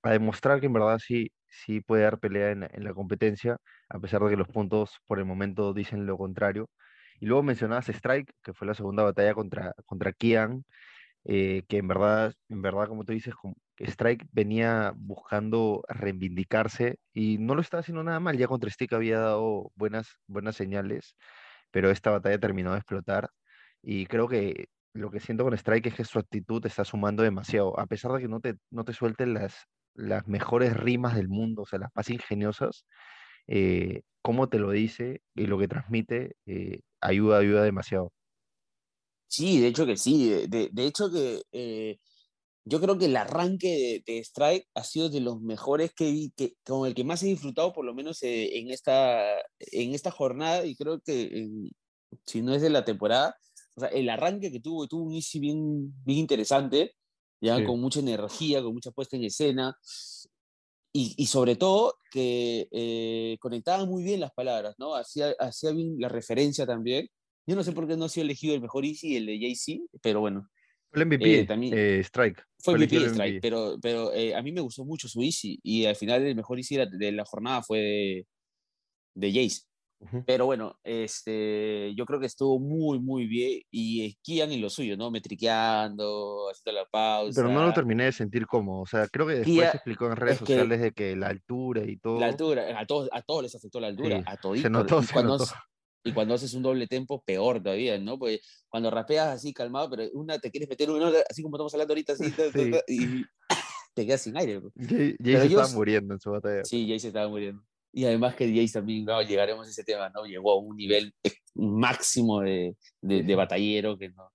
a 0.07 0.11
demostrar 0.11 0.59
que 0.59 0.67
en 0.67 0.73
verdad 0.73 0.99
sí, 0.99 1.31
sí 1.47 1.81
puede 1.81 2.03
dar 2.03 2.19
pelea 2.19 2.51
en, 2.51 2.63
en 2.63 2.83
la 2.83 2.93
competencia, 2.93 3.57
a 3.89 3.99
pesar 3.99 4.21
de 4.23 4.29
que 4.31 4.37
los 4.37 4.47
puntos 4.47 4.97
por 5.07 5.19
el 5.19 5.25
momento 5.25 5.73
dicen 5.73 6.05
lo 6.05 6.17
contrario. 6.17 6.69
Y 7.19 7.25
luego 7.25 7.43
mencionabas 7.43 7.89
Strike, 7.89 8.31
que 8.43 8.53
fue 8.53 8.67
la 8.67 8.73
segunda 8.75 9.03
batalla 9.03 9.33
contra, 9.33 9.73
contra 9.85 10.13
Kian, 10.13 10.63
eh, 11.25 11.63
que 11.67 11.77
en 11.77 11.87
verdad, 11.87 12.33
en 12.49 12.61
verdad, 12.61 12.87
como 12.87 13.03
tú 13.05 13.13
dices, 13.13 13.33
Strike 13.79 14.27
venía 14.31 14.93
buscando 14.95 15.83
reivindicarse 15.89 16.99
y 17.13 17.37
no 17.37 17.55
lo 17.55 17.61
estaba 17.61 17.81
haciendo 17.81 18.03
nada 18.03 18.19
mal. 18.19 18.37
Ya 18.37 18.47
contra 18.47 18.69
Stick 18.69 18.93
había 18.93 19.19
dado 19.19 19.71
buenas, 19.75 20.07
buenas 20.27 20.55
señales, 20.55 21.15
pero 21.71 21.91
esta 21.91 22.11
batalla 22.11 22.39
terminó 22.39 22.71
de 22.73 22.77
explotar. 22.79 23.29
Y 23.81 24.05
creo 24.07 24.27
que 24.27 24.67
lo 24.93 25.11
que 25.11 25.19
siento 25.19 25.43
con 25.43 25.53
Strike 25.53 25.87
es 25.87 25.95
que 25.95 26.05
su 26.05 26.19
actitud 26.19 26.65
está 26.65 26.85
sumando 26.85 27.23
demasiado. 27.23 27.79
A 27.79 27.87
pesar 27.87 28.11
de 28.13 28.21
que 28.21 28.27
no 28.27 28.39
te, 28.39 28.55
no 28.71 28.83
te 28.85 28.93
suelten 28.93 29.33
las, 29.33 29.67
las 29.97 30.27
mejores 30.27 30.75
rimas 30.77 31.15
del 31.15 31.27
mundo, 31.27 31.63
o 31.63 31.65
sea, 31.65 31.79
las 31.79 31.89
más 31.95 32.09
ingeniosas, 32.09 32.85
eh, 33.47 34.01
cómo 34.21 34.49
te 34.49 34.59
lo 34.59 34.71
dice 34.71 35.21
y 35.35 35.47
lo 35.47 35.57
que 35.57 35.67
transmite 35.67 36.35
eh, 36.45 36.81
ayuda, 37.01 37.39
ayuda 37.39 37.63
demasiado. 37.63 38.11
Sí, 39.27 39.59
de 39.59 39.67
hecho 39.67 39.85
que 39.85 39.97
sí. 39.97 40.29
De, 40.47 40.69
hecho 40.77 41.11
que 41.11 41.41
eh, 41.51 41.97
yo 42.65 42.79
creo 42.81 42.97
que 42.97 43.05
el 43.05 43.17
arranque 43.17 44.03
de, 44.05 44.19
Strike 44.19 44.67
ha 44.73 44.83
sido 44.83 45.09
de 45.09 45.21
los 45.21 45.41
mejores 45.41 45.93
que 45.93 46.29
que, 46.35 46.53
con 46.65 46.87
el 46.87 46.95
que 46.95 47.03
más 47.03 47.23
he 47.23 47.27
disfrutado, 47.27 47.73
por 47.73 47.85
lo 47.85 47.93
menos 47.93 48.23
eh, 48.23 48.59
en, 48.59 48.69
esta, 48.71 49.37
en 49.59 49.93
esta 49.93 50.11
jornada, 50.11 50.65
y 50.65 50.75
creo 50.75 50.99
que 51.01 51.47
si 52.25 52.41
no 52.41 52.53
es 52.53 52.61
de 52.61 52.69
la 52.69 52.85
temporada, 52.85 53.35
el 53.91 54.09
arranque 54.09 54.51
que 54.51 54.59
tuvo, 54.59 54.87
tuvo 54.87 55.03
un 55.03 55.15
easy 55.15 55.39
bien, 55.39 55.93
bien 56.05 56.19
interesante, 56.19 56.95
ya 57.41 57.63
con 57.63 57.79
mucha 57.79 57.99
energía, 57.99 58.61
con 58.61 58.73
mucha 58.73 58.91
puesta 58.91 59.15
en 59.15 59.25
escena, 59.25 59.75
y, 60.93 61.13
y, 61.17 61.27
sobre 61.27 61.55
todo 61.55 61.95
que 62.11 62.67
eh, 62.71 63.37
conectaba 63.39 63.85
muy 63.85 64.03
bien 64.03 64.19
las 64.19 64.31
palabras, 64.31 64.75
¿no? 64.79 64.95
Hacía, 64.95 65.35
hacía 65.37 65.71
bien 65.71 65.95
la 65.99 66.09
referencia 66.09 66.65
también. 66.65 67.07
Yo 67.45 67.55
no 67.55 67.63
sé 67.63 67.71
por 67.71 67.87
qué 67.87 67.95
no 67.95 68.05
ha 68.05 68.09
sido 68.09 68.23
elegido 68.23 68.55
el 68.55 68.61
mejor 68.61 68.83
Easy, 68.83 69.15
el 69.15 69.27
de 69.27 69.37
Jay-Z, 69.37 69.83
pero 70.01 70.21
bueno. 70.21 70.47
Fue 70.89 71.01
el 71.01 71.07
MVP, 71.07 71.39
eh, 71.39 71.45
también, 71.45 71.73
eh, 71.77 71.99
Strike. 71.99 72.41
Fue 72.59 72.73
el 72.73 72.79
MVP, 72.79 73.09
Strike, 73.09 73.41
pero, 73.41 73.77
pero 73.79 74.11
eh, 74.13 74.33
a 74.33 74.41
mí 74.41 74.51
me 74.51 74.61
gustó 74.61 74.85
mucho 74.85 75.07
su 75.07 75.21
Easy 75.21 75.59
y 75.61 75.85
al 75.85 75.95
final 75.95 76.25
el 76.25 76.35
mejor 76.35 76.57
Easy 76.57 76.77
de 76.77 77.11
la 77.11 77.25
jornada 77.25 77.61
fue 77.61 77.79
de, 77.79 78.27
de 79.13 79.31
Jace. 79.31 79.66
Pero 80.25 80.45
bueno, 80.45 80.77
este, 80.83 81.93
yo 81.95 82.05
creo 82.05 82.19
que 82.19 82.27
estuvo 82.27 82.59
muy, 82.59 82.99
muy 82.99 83.25
bien 83.25 83.61
y 83.71 84.05
esquían 84.05 84.51
en 84.51 84.61
lo 84.61 84.69
suyo, 84.69 84.95
¿no? 84.95 85.09
Metriqueando, 85.09 86.49
haciendo 86.51 86.81
la 86.81 86.87
pausa. 86.87 87.41
Pero 87.41 87.53
no 87.53 87.65
lo 87.65 87.73
terminé 87.73 88.05
de 88.05 88.11
sentir 88.11 88.45
como, 88.45 88.81
o 88.81 88.85
sea, 88.85 89.07
creo 89.07 89.25
que 89.25 89.35
después 89.35 89.71
se 89.71 89.77
explicó 89.77 90.05
en 90.05 90.15
redes 90.15 90.37
sociales 90.37 90.81
de 90.81 90.91
que 90.91 91.15
la 91.15 91.27
altura 91.27 91.83
y 91.83 91.97
todo. 91.97 92.19
La 92.19 92.27
altura, 92.27 92.79
a 92.79 92.85
todos, 92.85 93.09
a 93.11 93.21
todos 93.23 93.43
les 93.43 93.55
afectó 93.55 93.79
la 93.79 93.87
altura, 93.87 94.23
a 94.25 94.37
todos. 94.37 94.59
Se 94.59 94.69
notó, 94.69 95.01
y, 95.01 95.07
cuando, 95.07 95.37
y 96.03 96.13
cuando 96.13 96.35
haces 96.35 96.53
un 96.53 96.61
doble 96.61 96.85
tempo, 96.87 97.23
peor 97.25 97.61
todavía, 97.61 97.97
¿no? 97.97 98.19
Porque 98.19 98.39
cuando 98.69 98.91
rapeas 98.91 99.29
así 99.29 99.51
calmado, 99.51 99.89
pero 99.89 100.03
una 100.13 100.37
te 100.37 100.51
quieres 100.51 100.69
meter 100.69 100.91
una, 100.91 101.11
así 101.29 101.41
como 101.41 101.57
estamos 101.57 101.73
hablando 101.73 101.93
ahorita, 101.93 102.13
así, 102.13 102.33
y 102.87 103.25
te 103.95 104.05
quedas 104.05 104.21
sin 104.21 104.37
aire. 104.37 104.61
Jay, 104.75 105.15
se 105.19 105.45
estaba 105.47 105.67
muriendo 105.69 106.13
en 106.13 106.19
su 106.19 106.29
batalla. 106.29 106.63
Sí, 106.63 106.87
Jay 106.87 106.99
se 106.99 107.07
estaba 107.07 107.27
muriendo. 107.27 107.63
Y 107.97 108.05
además 108.05 108.35
que 108.35 108.47
Jace 108.47 108.73
también, 108.73 109.05
no, 109.05 109.19
llegaremos 109.23 109.65
a 109.65 109.71
ese 109.71 109.83
tema, 109.83 110.11
¿no? 110.11 110.23
Llegó 110.23 110.51
a 110.51 110.59
un 110.59 110.77
nivel 110.77 111.15
máximo 111.55 112.41
de, 112.41 112.77
de, 113.01 113.35
batallero 113.35 113.97
que 113.97 114.09
no, 114.09 114.31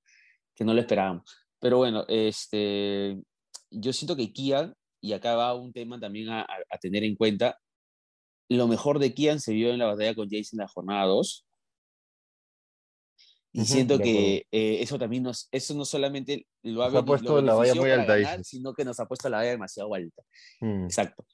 que 0.53 0.65
no 0.65 0.75
lo 0.75 0.81
esperábamos. 0.81 1.23
Pero 1.61 1.77
bueno, 1.77 2.05
este, 2.09 3.23
yo 3.71 3.93
siento 3.93 4.17
que 4.17 4.33
Kian, 4.33 4.75
y 5.01 5.13
acá 5.13 5.37
va 5.37 5.55
un 5.55 5.73
tema 5.73 6.01
también 6.01 6.31
a, 6.31 6.43
a, 6.43 6.79
tener 6.79 7.05
en 7.05 7.15
cuenta, 7.15 7.57
lo 8.49 8.67
mejor 8.67 8.99
de 8.99 9.15
Kian 9.15 9.39
se 9.39 9.53
vio 9.53 9.71
en 9.71 9.79
la 9.79 9.87
batalla 9.87 10.17
con 10.17 10.29
Jace 10.29 10.57
en 10.57 10.59
la 10.59 10.67
jornada 10.67 11.05
2. 11.07 11.47
Y 13.53 13.65
siento 13.65 13.97
que 14.01 14.47
eh, 14.51 14.79
eso 14.81 14.99
también 14.99 15.23
nos, 15.23 15.49
eso 15.53 15.73
no 15.75 15.85
solamente 15.85 16.49
lo 16.65 16.83
ha, 16.83 17.05
puesto 17.05 17.41
la 17.41 17.55
valla 17.55 17.77
muy 17.77 17.93
alta, 17.93 18.43
sino 18.43 18.75
que 18.75 18.85
nos 18.85 18.99
ha 18.99 19.07
puesto 19.07 19.29
la 19.29 19.37
valla 19.37 19.51
demasiado 19.51 19.95
alta. 19.95 20.23
Mm. 20.61 20.87
Exacto. 20.87 21.25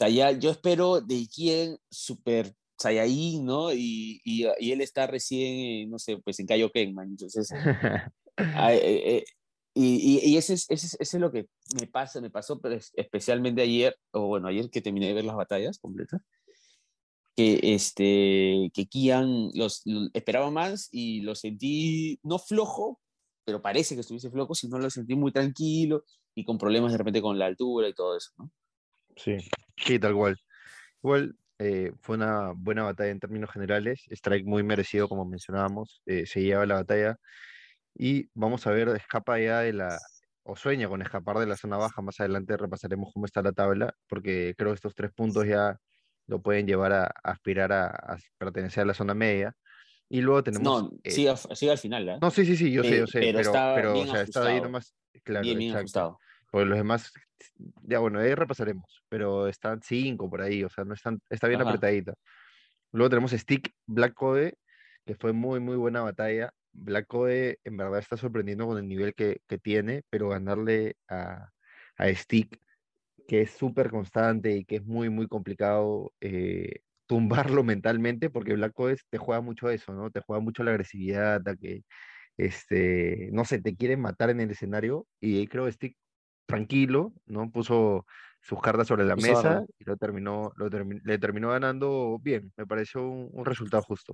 Sea, 0.00 0.08
ya 0.08 0.32
yo 0.32 0.50
espero 0.50 1.02
de 1.02 1.28
quién 1.28 1.76
super 1.90 2.54
Saiyajin, 2.78 3.44
¿no? 3.44 3.70
Y, 3.70 4.22
y, 4.24 4.46
y, 4.58 4.72
él 4.72 4.80
está 4.80 5.06
recién, 5.06 5.90
no 5.90 5.98
sé, 5.98 6.16
pues 6.16 6.40
en 6.40 6.46
Kaioken, 6.46 6.94
man. 6.94 7.10
Entonces, 7.10 7.50
eh, 8.38 8.80
eh, 8.82 9.24
y, 9.74 10.20
y, 10.24 10.36
ese, 10.38 10.54
es, 10.54 10.70
ese, 10.70 10.96
es, 10.98 11.14
lo 11.14 11.30
que 11.30 11.48
me 11.78 11.86
pasa, 11.86 12.22
me 12.22 12.30
pasó 12.30 12.58
pero 12.62 12.78
especialmente 12.94 13.60
ayer, 13.60 13.94
o 14.12 14.26
bueno, 14.26 14.48
ayer 14.48 14.70
que 14.70 14.80
terminé 14.80 15.08
de 15.08 15.12
ver 15.12 15.24
las 15.26 15.36
batallas 15.36 15.78
completas, 15.78 16.22
que, 17.36 17.60
este, 17.74 18.70
que 18.72 18.86
Kian 18.86 19.50
los, 19.52 19.82
esperaba 20.14 20.50
más 20.50 20.88
y 20.90 21.20
lo 21.20 21.34
sentí 21.34 22.18
no 22.22 22.38
flojo, 22.38 22.98
pero 23.44 23.60
parece 23.60 23.96
que 23.96 24.00
estuviese 24.00 24.30
flojo, 24.30 24.54
sino 24.54 24.78
lo 24.78 24.88
sentí 24.88 25.14
muy 25.14 25.30
tranquilo 25.30 26.04
y 26.34 26.46
con 26.46 26.56
problemas 26.56 26.92
de 26.92 26.98
repente 26.98 27.20
con 27.20 27.38
la 27.38 27.44
altura 27.44 27.86
y 27.86 27.94
todo 27.94 28.16
eso, 28.16 28.30
¿no? 28.38 28.50
Sí, 29.22 29.36
sí, 29.76 29.98
tal 29.98 30.14
cual. 30.14 30.36
Igual 31.02 31.36
eh, 31.58 31.92
fue 32.00 32.16
una 32.16 32.52
buena 32.56 32.84
batalla 32.84 33.10
en 33.10 33.20
términos 33.20 33.50
generales. 33.50 34.06
Strike 34.10 34.46
muy 34.46 34.62
merecido, 34.62 35.08
como 35.08 35.24
mencionábamos. 35.26 36.02
Eh, 36.06 36.26
se 36.26 36.42
lleva 36.42 36.64
la 36.64 36.76
batalla. 36.76 37.18
Y 37.94 38.30
vamos 38.34 38.66
a 38.66 38.70
ver, 38.70 38.88
escapa 38.90 39.38
ya 39.38 39.60
de 39.60 39.74
la. 39.74 39.98
O 40.42 40.56
sueña 40.56 40.88
con 40.88 41.02
escapar 41.02 41.38
de 41.38 41.46
la 41.46 41.56
zona 41.56 41.76
baja. 41.76 42.00
Más 42.00 42.18
adelante 42.18 42.56
repasaremos 42.56 43.12
cómo 43.12 43.26
está 43.26 43.42
la 43.42 43.52
tabla, 43.52 43.94
porque 44.08 44.54
creo 44.56 44.70
que 44.70 44.76
estos 44.76 44.94
tres 44.94 45.12
puntos 45.12 45.46
ya 45.46 45.78
lo 46.26 46.40
pueden 46.40 46.66
llevar 46.66 46.92
a, 46.92 47.12
aspirar 47.22 47.72
a, 47.72 48.16
pertenecer 48.38 48.82
a 48.82 48.86
la 48.86 48.94
zona 48.94 49.12
media. 49.14 49.54
Y 50.08 50.22
luego 50.22 50.42
tenemos. 50.42 50.82
No, 50.82 50.90
eh, 51.04 51.10
sigue, 51.10 51.70
al 51.70 51.78
final. 51.78 52.08
¿eh? 52.08 52.18
No, 52.22 52.30
sí, 52.30 52.46
sí, 52.46 52.56
sí, 52.56 52.72
yo 52.72 52.82
sé, 52.82 52.98
yo 52.98 53.06
sé. 53.06 53.20
Pero, 53.20 53.40
está, 53.40 53.74
pero 53.74 54.00
o 54.00 54.06
sea, 54.06 54.22
está 54.22 54.46
ahí 54.46 54.60
nomás. 54.62 54.94
Claro, 55.22 55.42
bien, 55.42 55.58
bien 55.58 55.76
ajustado. 55.76 56.18
Porque 56.50 56.64
los 56.66 56.78
demás, 56.78 57.12
ya 57.82 57.98
bueno, 57.98 58.18
ahí 58.20 58.34
repasaremos, 58.34 59.02
pero 59.08 59.48
están 59.48 59.82
cinco 59.82 60.28
por 60.30 60.42
ahí, 60.42 60.64
o 60.64 60.68
sea, 60.70 60.84
no 60.84 60.94
están, 60.94 61.20
está 61.28 61.48
bien 61.48 61.60
apretadita. 61.60 62.14
Luego 62.92 63.10
tenemos 63.10 63.32
Stick 63.32 63.72
Black 63.86 64.14
Code, 64.14 64.54
que 65.06 65.14
fue 65.14 65.32
muy, 65.32 65.60
muy 65.60 65.76
buena 65.76 66.02
batalla. 66.02 66.52
Black 66.72 67.06
Code 67.06 67.58
en 67.64 67.76
verdad 67.76 67.98
está 68.00 68.16
sorprendiendo 68.16 68.66
con 68.66 68.78
el 68.78 68.88
nivel 68.88 69.14
que, 69.14 69.40
que 69.48 69.58
tiene, 69.58 70.02
pero 70.10 70.28
ganarle 70.28 70.96
a, 71.08 71.50
a 71.96 72.14
Stick, 72.14 72.58
que 73.28 73.42
es 73.42 73.52
súper 73.52 73.90
constante 73.90 74.56
y 74.56 74.64
que 74.64 74.76
es 74.76 74.84
muy, 74.84 75.08
muy 75.10 75.28
complicado, 75.28 76.12
eh, 76.20 76.80
tumbarlo 77.06 77.64
mentalmente, 77.64 78.30
porque 78.30 78.54
Black 78.54 78.78
Ops 78.78 79.04
te 79.10 79.18
juega 79.18 79.40
mucho 79.40 79.70
eso, 79.70 79.92
¿no? 79.94 80.10
Te 80.10 80.20
juega 80.20 80.40
mucho 80.42 80.62
la 80.64 80.72
agresividad, 80.72 81.46
a 81.48 81.56
que, 81.56 81.82
este, 82.36 83.30
no 83.32 83.44
sé, 83.44 83.60
te 83.60 83.76
quieren 83.76 84.00
matar 84.00 84.30
en 84.30 84.40
el 84.40 84.50
escenario, 84.50 85.06
y 85.20 85.38
ahí 85.38 85.46
creo 85.48 85.66
que 85.66 85.72
Stick 85.72 85.96
tranquilo, 86.46 87.12
¿no? 87.26 87.50
Puso 87.50 88.06
sus 88.42 88.60
cartas 88.60 88.88
sobre 88.88 89.04
la 89.04 89.16
mesa 89.16 89.64
y 89.78 89.84
lo 89.84 89.96
terminó, 89.96 90.52
lo 90.56 90.68
le 90.68 91.18
terminó 91.18 91.50
ganando 91.50 92.18
bien. 92.22 92.52
Me 92.56 92.66
pareció 92.66 93.06
un, 93.06 93.44
resultado 93.44 93.82
justo. 93.82 94.12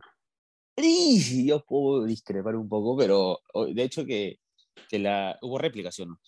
Sí, 0.77 1.47
yo 1.47 1.65
puedo 1.65 2.05
discrepar 2.05 2.57
un 2.57 2.69
poco, 2.69 2.97
pero 2.97 3.39
de 3.73 3.83
hecho 3.83 4.05
que, 4.05 4.41
que 4.89 4.99
la 4.99 5.39
hubo 5.43 5.59
réplica, 5.59 5.91
¿sí 5.91 6.03
o 6.03 6.07
no? 6.07 6.21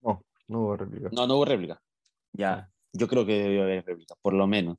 No, 0.00 0.24
no 0.48 0.60
hubo 0.60 0.76
réplica. 0.76 1.10
No, 1.12 1.26
no 1.26 1.36
hubo 1.36 1.44
réplica. 1.44 1.80
Ya, 2.32 2.70
yo 2.92 3.06
creo 3.06 3.26
que 3.26 3.42
debió 3.42 3.62
haber 3.62 3.84
réplica, 3.84 4.14
por 4.22 4.32
lo 4.32 4.46
menos. 4.46 4.78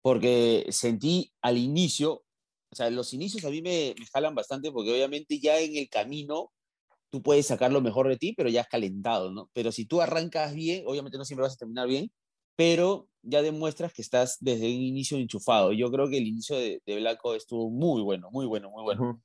Porque 0.00 0.66
sentí 0.70 1.32
al 1.40 1.56
inicio, 1.56 2.24
o 2.70 2.74
sea, 2.74 2.90
los 2.90 3.12
inicios 3.12 3.44
a 3.44 3.50
mí 3.50 3.62
me, 3.62 3.94
me 3.98 4.06
jalan 4.06 4.34
bastante 4.34 4.72
porque 4.72 4.92
obviamente 4.92 5.38
ya 5.38 5.58
en 5.60 5.76
el 5.76 5.88
camino 5.88 6.50
tú 7.14 7.22
puedes 7.22 7.46
sacar 7.46 7.70
lo 7.70 7.80
mejor 7.80 8.08
de 8.08 8.16
ti, 8.16 8.34
pero 8.36 8.48
ya 8.48 8.62
has 8.62 8.66
calentado, 8.66 9.30
¿no? 9.30 9.48
Pero 9.52 9.70
si 9.70 9.86
tú 9.86 10.00
arrancas 10.00 10.52
bien, 10.52 10.82
obviamente 10.84 11.16
no 11.16 11.24
siempre 11.24 11.44
vas 11.44 11.52
a 11.52 11.58
terminar 11.58 11.86
bien, 11.86 12.10
pero 12.56 13.06
ya 13.22 13.40
demuestras 13.40 13.92
que 13.92 14.02
estás 14.02 14.36
desde 14.40 14.66
un 14.66 14.82
inicio 14.82 15.16
enchufado. 15.16 15.72
Yo 15.72 15.92
creo 15.92 16.08
que 16.08 16.18
el 16.18 16.26
inicio 16.26 16.56
de, 16.56 16.82
de 16.84 16.96
Blacko 16.96 17.36
estuvo 17.36 17.70
muy 17.70 18.02
bueno, 18.02 18.30
muy 18.32 18.46
bueno, 18.46 18.68
muy 18.72 18.82
bueno. 18.82 19.22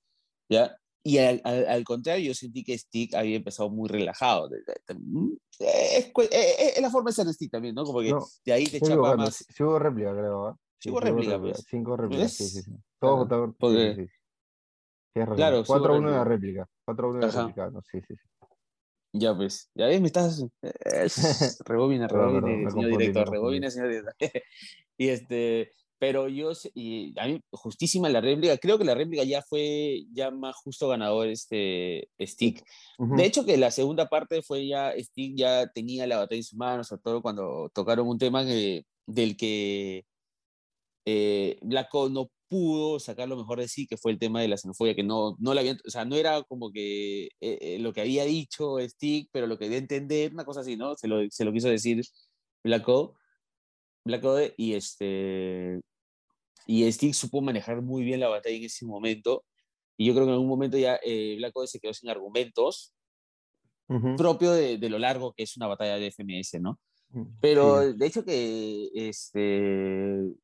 ¿Ya? 0.50 0.78
Y 1.04 1.18
al, 1.18 1.42
al, 1.44 1.84
contrario, 1.84 2.28
yo 2.28 2.36
sentí 2.36 2.64
que 2.64 2.78
Stick 2.78 3.16
había 3.16 3.38
empezado 3.38 3.72
muy 3.72 3.90
relajado. 3.90 4.52
Mm, 4.94 5.32
es, 5.58 6.12
es, 6.16 6.82
la 6.84 6.92
forma 6.92 7.10
de 7.10 7.16
ser 7.16 7.34
Stick 7.34 7.50
también, 7.50 7.74
¿no? 7.74 7.86
Como 7.86 8.02
que 8.02 8.14
de 8.46 8.54
ahí 8.54 8.68
te 8.68 8.80
chapa 8.80 9.18
más. 9.18 9.44
Sí, 9.50 9.64
hubo 9.64 9.80
réplica, 9.80 10.12
creo. 10.12 10.52
¿eh? 10.52 10.54
Sí, 10.78 10.92
hubo 10.92 11.00
réplica, 11.00 11.40
pues. 11.40 11.66
Cinco 11.68 11.98
réplicas, 11.98 12.34
sí, 12.34 12.50
sí, 12.50 12.62
sí. 12.62 12.72
Todos 13.00 13.28
votaron. 13.28 13.56
Claro, 15.14 15.64
4-1 15.64 16.12
de 16.12 16.24
réplica. 16.24 16.70
4-1 16.86 17.20
de 17.20 17.32
réplica, 17.32 17.70
no, 17.72 17.82
sí, 17.82 18.00
sí, 18.08 18.16
sí. 18.16 18.30
Ya 19.12 19.36
pues, 19.36 19.72
ya 19.74 19.88
ves, 19.88 20.02
me 20.02 20.08
estás. 20.08 20.46
rebobina, 21.66 22.08
rebobina, 22.08 22.70
señor 22.70 22.92
director, 22.92 23.30
rebobina, 23.30 23.70
señor 23.72 23.90
director. 23.90 24.42
y 24.98 25.10
este, 25.10 25.72
pero 26.00 26.30
yo, 26.30 26.52
y 26.74 27.14
a 27.20 27.28
mí, 27.28 27.42
justísima 27.52 28.08
la 28.08 28.22
réplica, 28.22 28.58
creo 28.58 28.78
que 28.78 28.86
la 28.86 28.96
réplica 28.96 29.24
ya 29.24 29.42
fue 29.42 30.06
ya 30.14 30.32
más 30.32 30.56
justo 30.56 30.88
ganador 30.88 31.28
este 31.28 32.10
Stick. 32.22 32.64
De 32.98 33.26
hecho, 33.26 33.46
que 33.46 33.58
la 33.58 33.70
segunda 33.70 34.08
parte 34.08 34.42
fue 34.42 34.66
ya, 34.66 34.94
Stick 34.98 35.36
ya 35.36 35.68
tenía 35.68 36.08
la 36.08 36.20
batalla 36.20 36.40
en 36.40 36.44
sus 36.44 36.58
manos, 36.58 36.88
sobre 36.88 37.02
todo 37.02 37.22
cuando 37.22 37.70
tocaron 37.74 38.08
un 38.08 38.18
tema 38.18 38.46
que, 38.46 38.86
del 39.06 39.36
que 39.36 40.06
eh, 41.06 41.58
Black 41.62 41.90
no 42.12 42.30
pudo 42.50 43.00
sacar 43.00 43.30
lo 43.30 43.38
mejor 43.38 43.60
de 43.60 43.68
sí, 43.68 43.88
que 43.88 43.98
fue 43.98 44.12
el 44.12 44.20
tema 44.20 44.42
de 44.42 44.48
la 44.48 44.58
xenofobia, 44.58 44.96
que 44.96 45.04
no, 45.04 45.36
no 45.40 45.54
la 45.54 45.62
había, 45.62 45.78
o 45.86 45.90
sea, 45.90 46.06
no 46.06 46.16
era 46.16 46.44
como 46.44 46.72
que 46.72 47.26
eh, 47.26 47.30
eh, 47.42 47.80
lo 47.80 47.94
que 47.94 48.02
había 48.02 48.26
dicho 48.26 48.78
Stick, 48.80 49.30
pero 49.32 49.48
lo 49.48 49.58
que 49.58 49.66
debía 49.66 49.78
entender, 49.78 50.34
una 50.34 50.46
cosa 50.46 50.62
así, 50.62 50.76
¿no? 50.76 50.96
Se 50.96 51.08
lo, 51.08 51.22
se 51.30 51.46
lo 51.46 51.54
quiso 51.54 51.70
decir 51.70 52.02
Black 52.64 52.86
Black 54.06 54.54
y 54.58 54.74
este, 54.74 55.80
y 56.66 56.92
Stick 56.92 57.14
supo 57.14 57.42
manejar 57.42 57.82
muy 57.82 58.04
bien 58.04 58.20
la 58.20 58.30
batalla 58.30 58.56
en 58.56 58.64
ese 58.66 58.86
momento, 58.86 59.46
y 59.98 60.06
yo 60.08 60.14
creo 60.14 60.26
que 60.26 60.30
en 60.30 60.34
algún 60.34 60.50
momento 60.50 60.78
ya 60.78 61.00
eh, 61.04 61.36
Black 61.38 61.54
se 61.68 61.80
quedó 61.80 61.94
sin 61.94 62.10
argumentos, 62.10 62.94
propio 64.18 64.52
de, 64.52 64.78
de, 64.78 64.90
lo 64.90 65.00
largo 65.00 65.34
que 65.34 65.44
es 65.44 65.58
una 65.58 65.66
batalla 65.66 65.98
de 65.98 66.12
FMS, 66.12 66.62
¿no? 66.62 66.80
Pero 67.42 67.92
de 67.92 68.06
hecho 68.06 68.24
que 68.24 68.90
este, 68.94 70.36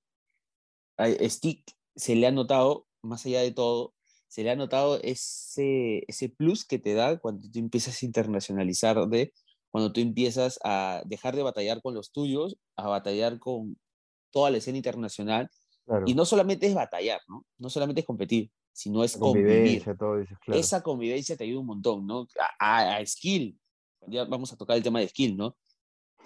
Stick 1.30 1.75
se 1.96 2.16
le 2.16 2.28
ha 2.28 2.32
notado, 2.32 2.88
más 3.02 3.26
allá 3.26 3.42
de 3.42 3.52
todo, 3.52 3.94
se 4.28 4.44
le 4.44 4.52
ha 4.52 4.56
notado 4.56 5.00
ese, 5.02 6.04
ese 6.08 6.30
plus 6.30 6.66
que 6.66 6.80
te 6.80 6.94
da 6.94 7.18
cuando 7.20 7.50
tú 7.50 7.60
empiezas 7.60 8.02
a 8.02 8.06
internacionalizar, 8.06 9.08
de, 9.08 9.34
cuando 9.72 9.92
tú 9.92 10.02
empiezas 10.02 10.60
a 10.64 11.02
dejar 11.06 11.36
de 11.36 11.44
batallar 11.44 11.82
con 11.82 11.94
los 11.94 12.12
tuyos, 12.12 12.58
a 12.76 12.88
batallar 12.88 13.40
con 13.40 13.78
toda 14.32 14.52
la 14.52 14.58
escena 14.58 14.78
internacional. 14.78 15.50
Y 16.06 16.16
no 16.16 16.26
solamente 16.26 16.66
es 16.66 16.74
batallar, 16.74 17.22
¿no? 17.28 17.46
No 17.60 17.70
solamente 17.70 18.02
es 18.02 18.08
competir, 18.08 18.52
sino 18.72 19.04
es 19.04 19.16
convivir. 19.16 19.84
Todo 19.98 20.18
Esa 20.48 20.82
convivencia 20.82 21.38
te 21.38 21.44
ayuda 21.44 21.60
un 21.60 21.68
montón, 21.68 22.08
¿no? 22.08 22.28
A, 22.60 22.96
a, 22.96 23.06
skill. 23.06 23.60
Ya 24.08 24.26
vamos 24.26 24.52
a 24.52 24.58
tocar 24.58 24.78
el 24.78 24.84
tema 24.84 25.00
de 25.00 25.08
skill, 25.08 25.38
¿no? 25.38 25.56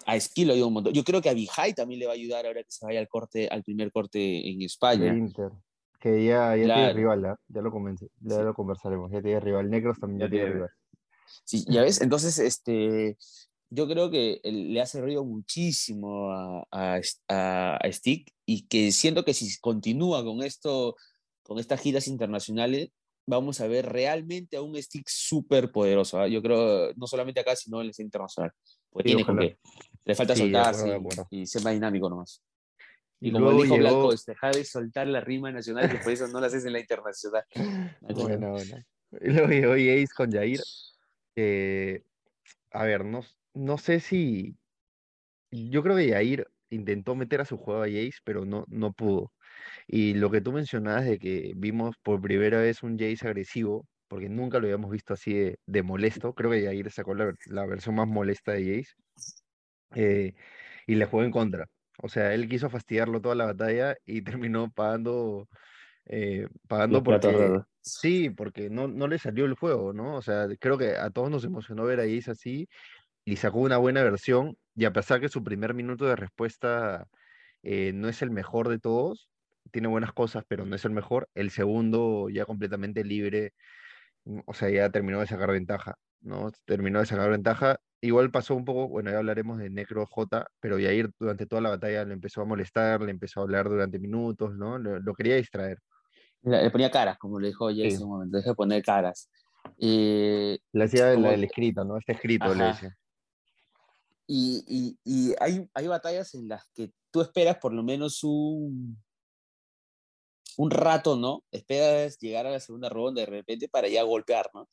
A 0.06 0.20
skill 0.20 0.48
le 0.48 0.54
ayuda 0.54 0.68
un 0.68 0.74
montón. 0.74 0.94
Yo 0.94 1.04
creo 1.04 1.22
que 1.22 1.30
a 1.30 1.34
Vijay 1.34 1.74
también 1.74 2.00
le 2.00 2.06
va 2.06 2.14
a 2.14 2.16
ayudar 2.16 2.46
ahora 2.46 2.64
que 2.64 2.72
se 2.72 2.86
vaya 2.86 3.00
al 3.00 3.08
corte, 3.08 3.48
al 3.50 3.64
primer 3.64 3.92
corte 3.92 4.50
en 4.50 4.62
España. 4.62 5.14
Que 6.00 6.26
ya, 6.26 6.56
ya 6.56 6.76
tiene 6.76 6.94
rival, 6.94 7.26
¿eh? 7.26 7.36
ya, 7.50 7.62
lo 7.62 7.72
ya 8.22 8.42
lo 8.42 8.54
conversaremos, 8.54 9.12
ya 9.12 9.22
tiene 9.22 9.40
rival. 9.40 9.70
Negros 9.70 10.00
también 10.00 10.22
ya, 10.22 10.30
tiene 10.30 10.50
rival. 10.54 10.70
Sí, 11.44 11.66
ya 11.68 11.82
ves, 11.82 12.02
entonces 12.02 12.40
este, 12.40 13.18
yo 13.70 13.88
creo 13.88 14.10
que 14.10 14.40
le 14.44 14.82
ha 14.82 14.86
servido 14.86 15.26
muchísimo 15.26 16.32
a, 16.32 16.66
a, 16.72 17.76
a, 17.76 17.92
Stick 17.92 18.32
y 18.46 18.68
que 18.68 18.92
siento 18.92 19.26
que 19.26 19.34
si 19.34 19.60
continúa 19.60 20.24
con 20.24 20.42
esto, 20.42 20.96
con 21.44 21.60
estas 21.60 21.82
giras 21.82 22.08
internacionales, 22.08 22.92
vamos 23.28 23.62
a 23.62 23.68
ver 23.68 23.86
realmente 23.88 24.58
a 24.58 24.62
un 24.62 24.76
Stick 24.82 25.08
súper 25.08 25.72
poderoso. 25.72 26.20
¿ah? 26.20 26.28
Yo 26.28 26.42
creo, 26.42 26.94
no 26.96 27.06
solamente 27.08 27.40
acá, 27.40 27.56
sino 27.56 27.82
en 27.82 27.90
escena 27.90 28.08
internacional. 28.08 28.52
Pues 28.90 29.06
tiene 29.06 29.24
que, 29.24 29.58
le 30.06 30.16
falta 30.16 30.36
soltarse 30.36 31.00
y, 31.32 31.42
y, 31.42 31.46
ser 31.46 31.64
más 31.64 31.74
dinámico 31.74 32.10
nomás. 32.10 32.42
Y 33.22 33.32
como 33.32 33.52
dijo 33.62 33.78
Blanco, 33.78 34.14
deja 34.26 34.52
de 34.52 34.64
soltar 34.64 35.08
la 35.08 35.20
rima 35.20 35.52
nacional, 35.52 35.90
que 35.90 35.98
por 35.98 36.14
eso 36.14 36.28
no 36.28 36.40
la 36.40 36.48
haces 36.48 36.66
en 36.66 36.74
la 36.74 36.80
internacional. 36.80 37.44
bueno, 38.02 38.52
bueno. 38.52 38.86
Y 39.22 39.30
luego 39.30 39.48
llegó 39.48 39.74
Ace 39.74 40.14
con 40.16 40.32
Jair. 40.32 40.62
a 42.72 42.84
ver, 42.86 43.06
no, 43.06 43.22
no 43.54 43.78
sé 43.78 44.00
si. 44.00 44.56
Yo 45.52 45.84
creo 45.84 45.96
que 45.98 46.12
Jair 46.12 46.48
intentó 46.70 47.16
meter 47.16 47.42
a 47.42 47.46
su 47.46 47.58
juego 47.58 47.82
a 47.84 47.88
Jace, 47.88 48.20
pero 48.24 48.46
no, 48.46 48.66
no 48.70 48.94
pudo. 48.94 49.34
Y 49.88 50.14
lo 50.14 50.30
que 50.30 50.42
tú 50.42 50.52
mencionabas 50.52 51.06
de 51.06 51.20
que 51.20 51.54
vimos 51.56 51.96
por 52.04 52.22
primera 52.22 52.60
vez 52.62 52.84
un 52.84 52.98
Jace 52.98 53.28
agresivo, 53.28 53.88
porque 54.08 54.30
nunca 54.30 54.60
lo 54.60 54.66
habíamos 54.66 54.92
visto 54.92 55.14
así 55.14 55.54
de, 55.66 55.84
molesto, 55.84 56.34
creo 56.34 56.52
que 56.52 56.64
Jair 56.64 56.92
sacó 56.92 57.16
la, 57.16 57.34
la, 57.48 57.66
versión 57.66 57.96
más 57.96 58.08
molesta 58.08 58.54
de 58.54 58.78
Jace, 58.78 58.94
eh, 59.96 60.34
y 60.88 60.96
le 60.96 61.06
jugó 61.06 61.24
en 61.24 61.32
contra. 61.32 61.68
O 62.02 62.10
sea, 62.10 62.34
él 62.34 62.48
quiso 62.48 62.70
fastidiarlo 62.70 63.22
toda 63.22 63.36
la 63.36 63.46
batalla 63.46 63.96
y 64.06 64.22
terminó 64.48 64.72
pagando, 64.72 65.48
eh, 66.06 66.48
pagando 66.68 67.04
porque... 67.04 67.62
Sí, 67.82 68.30
porque 68.30 68.70
no, 68.70 68.88
no 68.88 69.08
le 69.08 69.18
salió 69.18 69.46
el 69.46 69.54
juego, 69.54 69.94
¿no? 69.94 70.16
O 70.16 70.22
sea, 70.22 70.48
creo 70.60 70.78
que 70.78 70.96
a 70.96 71.10
todos 71.10 71.32
nos 71.32 71.46
emocionó 71.46 71.86
ver 71.86 72.00
a 72.00 72.04
Ace 72.04 72.32
así 72.32 72.68
y 73.24 73.38
sacó 73.38 73.60
una 73.60 73.78
buena 73.78 74.04
versión 74.04 74.58
y 74.76 74.86
a 74.86 74.94
pesar 74.94 75.22
que 75.22 75.30
su 75.30 75.44
primer 75.44 75.74
minuto 75.74 76.06
de 76.06 76.16
respuesta 76.16 77.08
eh, 77.64 77.92
no 77.94 78.10
es 78.10 78.22
el 78.22 78.32
mejor 78.32 78.70
de 78.70 78.80
todos, 78.80 79.30
tiene 79.72 79.88
buenas 79.88 80.14
cosas, 80.14 80.44
pero 80.48 80.66
no 80.66 80.76
es 80.76 80.86
el 80.86 80.92
mejor, 80.92 81.30
el 81.36 81.52
segundo 81.52 82.30
ya 82.30 82.46
completamente 82.46 83.04
libre, 83.04 83.54
o 84.46 84.54
sea, 84.54 84.70
ya 84.70 84.90
terminó 84.90 85.20
de 85.20 85.28
sacar 85.28 85.52
ventaja, 85.52 85.96
¿no? 86.22 86.52
Terminó 86.66 87.00
de 87.00 87.06
sacar 87.06 87.30
ventaja 87.30 87.80
Igual 88.02 88.32
pasó 88.32 88.56
un 88.56 88.64
poco, 88.64 88.88
bueno, 88.88 89.12
ya 89.12 89.18
hablaremos 89.18 89.58
de 89.60 89.70
Necro 89.70 90.06
J, 90.06 90.50
pero 90.62 90.80
Yair 90.80 91.12
durante 91.20 91.46
toda 91.46 91.62
la 91.62 91.70
batalla 91.70 92.06
le 92.06 92.14
empezó 92.14 92.42
a 92.42 92.46
molestar, 92.46 93.02
le 93.02 93.12
empezó 93.12 93.40
a 93.40 93.44
hablar 93.44 93.68
durante 93.68 94.00
minutos, 94.00 94.56
¿no? 94.56 94.78
Lo, 94.78 95.14
quería 95.14 95.36
distraer. 95.36 95.80
Le, 96.44 96.72
ponía 96.72 96.90
caras, 96.90 97.18
como 97.18 97.40
le 97.40 97.48
dijo 97.48 97.68
ayer 97.68 97.92
en 97.92 98.04
un 98.04 98.10
momento, 98.10 98.38
deja 98.38 98.52
de 98.52 98.56
poner 98.56 98.84
caras. 98.84 99.30
le 99.78 100.60
hacía 100.82 101.12
el 101.12 101.44
escrito, 101.44 101.84
¿no? 101.84 101.98
Este 101.98 102.14
escrito 102.14 102.56
le 102.56 102.64
decía. 102.66 102.96
Y, 104.28 104.64
y, 104.68 105.00
y 105.04 105.36
hay, 105.40 105.68
hay 105.74 105.88
batallas 105.88 106.34
en 106.36 106.48
las 106.48 106.64
que 106.74 106.92
tú 107.12 107.20
esperas 107.22 107.58
por 107.58 107.74
lo 107.74 107.84
menos 107.84 108.24
un, 108.24 108.98
un 110.60 110.72
rato, 110.72 111.16
¿no? 111.16 111.44
Esperas 111.52 112.18
llegar 112.20 112.46
a 112.46 112.52
la 112.52 112.60
segunda 112.60 112.90
ronda 112.90 113.22
de 113.22 113.26
repente 113.26 113.70
para 113.70 113.88
ya 113.88 114.04
golpear, 114.04 114.50
¿no? 114.54 114.68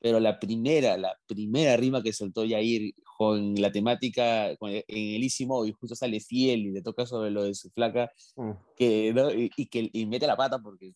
Pero 0.00 0.20
la 0.20 0.38
primera, 0.38 0.96
la 0.96 1.18
primera 1.26 1.76
rima 1.76 2.02
que 2.02 2.12
soltó 2.12 2.44
Yair 2.44 2.94
con 3.16 3.54
la 3.54 3.72
temática 3.72 4.50
en 4.50 4.58
el 4.88 5.24
y 5.24 5.72
justo 5.72 5.94
sale 5.94 6.20
fiel 6.20 6.66
y 6.66 6.70
le 6.72 6.82
toca 6.82 7.06
sobre 7.06 7.30
lo 7.30 7.44
de 7.44 7.54
su 7.54 7.70
flaca, 7.70 8.12
mm. 8.36 8.50
que, 8.76 9.50
y, 9.56 9.66
que 9.66 9.90
y 9.92 10.06
mete 10.06 10.26
la 10.26 10.36
pata 10.36 10.58
porque 10.58 10.92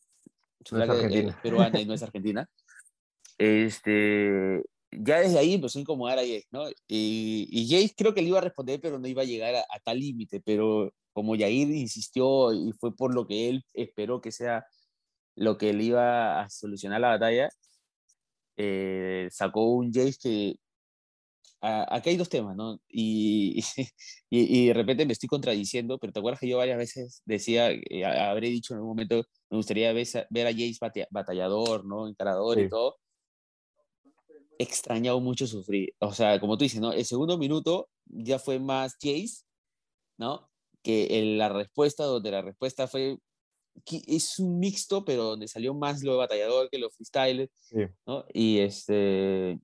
su 0.64 0.76
flaca 0.76 0.95
es, 1.09 1.35
peruana 1.37 1.80
y 1.80 1.87
no 1.87 1.95
es 1.95 2.02
argentina. 2.02 2.49
Este, 3.38 4.62
ya 4.90 5.21
desde 5.21 5.38
ahí 5.38 5.54
empezó 5.54 5.78
a 5.78 5.83
incomodar 5.83 6.19
a 6.19 6.23
Jace, 6.23 6.47
¿no? 6.50 6.69
Y, 6.87 7.49
y 7.50 7.69
Jace 7.71 7.95
creo 7.97 8.12
que 8.12 8.21
le 8.21 8.28
iba 8.28 8.38
a 8.38 8.42
responder, 8.42 8.80
pero 8.83 8.99
no 8.99 9.09
iba 9.09 9.23
a 9.23 9.26
llegar 9.26 9.54
a, 9.54 9.61
a 9.61 9.80
tal 9.83 9.99
límite, 9.99 10.42
pero 10.45 10.92
como 11.14 11.37
Yair 11.37 11.71
insistió 11.71 12.52
y 12.52 12.73
fue 12.73 12.95
por 12.95 13.14
lo 13.14 13.26
que 13.26 13.49
él 13.49 13.64
esperó 13.73 14.21
que 14.21 14.30
sea 14.30 14.66
lo 15.37 15.57
que 15.57 15.73
le 15.73 15.85
iba 15.85 16.42
a 16.42 16.50
solucionar 16.50 17.00
la 17.00 17.09
batalla, 17.09 17.49
eh, 18.62 19.28
sacó 19.30 19.72
un 19.72 19.90
Jace 19.90 20.18
que 20.20 20.56
acá 21.62 22.10
hay 22.10 22.16
dos 22.16 22.28
temas, 22.28 22.56
¿no? 22.56 22.78
Y, 22.88 23.62
y, 24.30 24.68
de 24.68 24.74
repente 24.74 25.06
me 25.06 25.12
estoy 25.12 25.28
contradiciendo, 25.28 25.98
pero 25.98 26.12
te 26.12 26.20
acuerdas 26.20 26.40
que 26.40 26.48
yo 26.48 26.58
varias 26.58 26.78
veces 26.78 27.22
decía, 27.24 27.70
eh, 27.72 28.04
habré 28.04 28.48
dicho 28.48 28.74
en 28.74 28.78
algún 28.78 28.90
momento, 28.90 29.24
me 29.50 29.56
gustaría 29.56 29.92
ver, 29.92 30.06
ver 30.30 30.46
a 30.46 30.52
Jace 30.52 31.06
batallador, 31.10 31.84
¿no? 31.84 32.06
Encarador 32.06 32.60
y 32.60 32.68
todo. 32.68 32.96
He 34.58 34.62
extrañado 34.62 35.20
mucho 35.20 35.46
sufrir. 35.46 35.94
O 35.98 36.12
sea, 36.12 36.38
como 36.38 36.56
tú 36.56 36.64
dices, 36.64 36.80
¿no? 36.80 36.92
El 36.92 37.04
segundo 37.04 37.38
minuto 37.38 37.88
ya 38.04 38.38
fue 38.38 38.60
más 38.60 38.96
Jace, 39.00 39.44
¿no? 40.18 40.48
Que 40.82 41.08
la 41.36 41.48
respuesta, 41.48 42.04
donde 42.04 42.30
la 42.30 42.42
respuesta 42.42 42.86
fue 42.86 43.18
es 44.06 44.38
un 44.38 44.58
mixto, 44.58 45.04
pero 45.04 45.24
donde 45.24 45.48
salió 45.48 45.74
más 45.74 46.02
lo 46.02 46.12
de 46.12 46.18
batallador 46.18 46.68
que 46.70 46.78
lo 46.78 46.90
freestyle, 46.90 47.50
¿no? 48.06 48.24
Y 48.32 48.58
este 48.58 49.58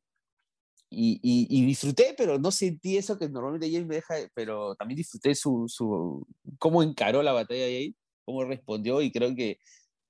y, 0.88 1.20
y, 1.22 1.66
disfruté, 1.66 2.14
pero 2.16 2.38
no 2.38 2.50
sentí 2.50 2.96
eso 2.96 3.18
que 3.18 3.28
normalmente 3.28 3.70
James 3.70 3.86
me 3.88 3.96
deja, 3.96 4.14
pero 4.34 4.76
también 4.76 4.96
disfruté 4.96 5.34
su, 5.34 5.64
su 5.68 6.26
cómo 6.58 6.82
encaró 6.82 7.22
la 7.22 7.32
batalla 7.32 7.66
de 7.66 7.76
ahí, 7.76 7.96
cómo 8.24 8.44
respondió 8.44 9.02
y 9.02 9.10
creo 9.10 9.34
que 9.34 9.58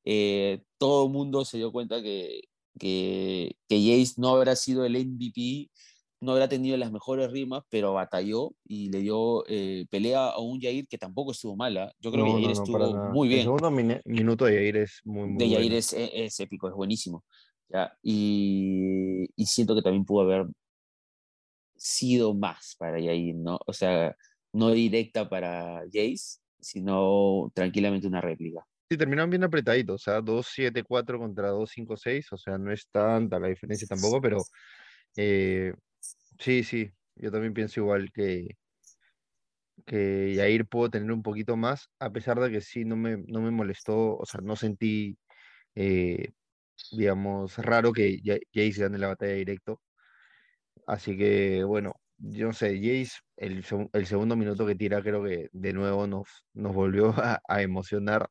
eh, 0.04 0.62
todo 0.78 1.06
el 1.06 1.12
mundo 1.12 1.44
se 1.44 1.56
dio 1.58 1.72
cuenta 1.72 2.02
que, 2.02 2.42
que, 2.78 3.56
que 3.68 3.76
Jace 3.78 4.20
no 4.20 4.28
habrá 4.30 4.54
sido 4.54 4.84
el 4.84 4.96
MVP, 4.96 5.70
no 6.26 6.32
habrá 6.32 6.48
tenido 6.48 6.76
las 6.76 6.90
mejores 6.90 7.30
rimas, 7.30 7.62
pero 7.70 7.94
batalló 7.94 8.50
y 8.64 8.90
le 8.90 9.00
dio 9.00 9.44
eh, 9.48 9.86
pelea 9.90 10.26
a 10.26 10.38
un 10.40 10.60
Jair 10.60 10.86
que 10.88 10.98
tampoco 10.98 11.30
estuvo 11.30 11.56
mala. 11.56 11.92
Yo 12.00 12.10
creo 12.10 12.24
que 12.24 12.32
Jair 12.32 12.50
estuvo 12.50 12.94
muy 13.12 13.28
bien. 13.28 13.40
El 13.40 13.44
segundo 13.46 13.70
minuto 14.04 14.44
de 14.44 14.54
Jair 14.54 14.76
es 14.78 15.00
muy, 15.04 15.28
muy 15.28 15.38
De 15.38 15.54
Jair 15.54 15.72
es, 15.72 15.92
es, 15.92 16.40
épico, 16.40 16.68
es 16.68 16.74
buenísimo. 16.74 17.24
¿ya? 17.68 17.96
Y, 18.02 19.26
y, 19.36 19.46
siento 19.46 19.74
que 19.74 19.82
también 19.82 20.04
pudo 20.04 20.22
haber 20.22 20.46
sido 21.76 22.34
más 22.34 22.74
para 22.78 22.98
Yair, 22.98 23.36
¿no? 23.36 23.58
O 23.64 23.72
sea, 23.72 24.14
no 24.52 24.70
directa 24.72 25.28
para 25.28 25.82
Jace, 25.92 26.40
sino 26.60 27.50
tranquilamente 27.54 28.08
una 28.08 28.20
réplica. 28.20 28.66
Sí, 28.90 28.96
terminaron 28.96 29.30
bien 29.30 29.44
apretaditos, 29.44 29.94
o 29.94 30.04
sea, 30.04 30.20
2-7-4 30.20 31.18
contra 31.18 31.52
2-5-6, 31.52 32.32
o 32.32 32.36
sea, 32.36 32.58
no 32.58 32.72
es 32.72 32.88
tanta 32.90 33.38
la 33.38 33.48
diferencia 33.48 33.86
tampoco, 33.88 34.20
pero 34.20 34.38
eh, 35.16 35.72
sí, 36.38 36.64
sí, 36.64 36.92
yo 37.16 37.30
también 37.30 37.54
pienso 37.54 37.80
igual 37.80 38.10
que, 38.12 38.56
que 39.86 40.34
Yair 40.34 40.66
pudo 40.66 40.90
tener 40.90 41.12
un 41.12 41.22
poquito 41.22 41.56
más, 41.56 41.88
a 41.98 42.10
pesar 42.10 42.40
de 42.40 42.50
que 42.50 42.60
sí, 42.60 42.84
no 42.84 42.96
me, 42.96 43.18
no 43.28 43.40
me 43.40 43.50
molestó, 43.50 44.16
o 44.16 44.26
sea, 44.26 44.40
no 44.42 44.56
sentí, 44.56 45.18
eh, 45.74 46.32
digamos, 46.92 47.58
raro 47.58 47.92
que 47.92 48.20
Jace 48.52 48.82
gane 48.82 48.98
la 48.98 49.08
batalla 49.08 49.34
directo, 49.34 49.80
Así 50.86 51.16
que 51.16 51.64
bueno, 51.64 51.94
yo 52.18 52.46
no 52.48 52.52
sé, 52.52 52.76
Jace, 52.76 53.18
el, 53.36 53.64
el 53.92 54.06
segundo 54.06 54.36
minuto 54.36 54.66
que 54.66 54.74
tira 54.76 55.02
creo 55.02 55.22
que 55.24 55.48
de 55.52 55.72
nuevo 55.72 56.06
nos, 56.06 56.28
nos 56.54 56.74
volvió 56.74 57.14
a, 57.48 57.62
emocionar. 57.62 58.28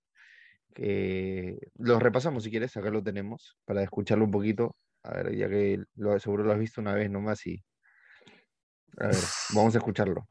que 0.73 1.57
los 1.77 2.01
repasamos 2.01 2.43
si 2.43 2.51
quieres, 2.51 2.77
acá 2.77 2.89
lo 2.91 3.03
tenemos, 3.03 3.57
para 3.65 3.83
escucharlo 3.83 4.25
un 4.25 4.31
poquito. 4.31 4.75
A 5.03 5.15
ver, 5.15 5.35
ya 5.35 5.49
que 5.49 5.83
lo, 5.95 6.19
seguro 6.19 6.43
lo 6.45 6.53
has 6.53 6.59
visto 6.59 6.81
una 6.81 6.93
vez 6.95 7.09
nomás 7.11 7.45
y... 7.47 7.63
A 8.99 9.07
ver, 9.07 9.15
vamos 9.49 9.75
a 9.75 9.77
escucharlo. 9.77 10.27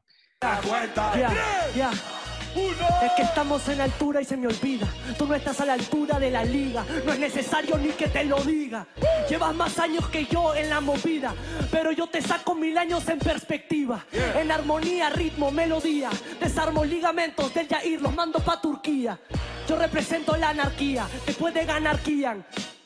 Es 3.03 3.11
que 3.17 3.23
estamos 3.23 3.67
en 3.67 3.81
altura 3.81 4.21
y 4.21 4.25
se 4.25 4.37
me 4.37 4.47
olvida. 4.47 4.87
Tú 5.17 5.27
no 5.27 5.35
estás 5.35 5.59
a 5.59 5.65
la 5.65 5.73
altura 5.73 6.19
de 6.19 6.31
la 6.31 6.45
liga. 6.45 6.85
No 7.05 7.11
es 7.11 7.19
necesario 7.19 7.77
ni 7.77 7.89
que 7.89 8.07
te 8.07 8.23
lo 8.23 8.39
diga. 8.41 8.87
Llevas 9.29 9.53
más 9.53 9.77
años 9.77 10.07
que 10.09 10.25
yo 10.25 10.55
en 10.55 10.69
la 10.69 10.79
movida. 10.79 11.33
Pero 11.69 11.91
yo 11.91 12.07
te 12.07 12.21
saco 12.21 12.55
mil 12.55 12.77
años 12.77 13.07
en 13.09 13.19
perspectiva. 13.19 14.05
En 14.11 14.51
armonía, 14.51 15.09
ritmo, 15.09 15.51
melodía. 15.51 16.09
Desarmo 16.39 16.85
ligamentos 16.85 17.53
del 17.53 17.67
Yair, 17.67 18.01
los 18.01 18.15
mando 18.15 18.39
pa' 18.39 18.61
Turquía. 18.61 19.19
Yo 19.67 19.77
represento 19.77 20.37
la 20.37 20.49
anarquía. 20.49 21.07
Te 21.25 21.33
puede 21.33 21.65
ganar 21.65 21.99
Kian. 21.99 22.45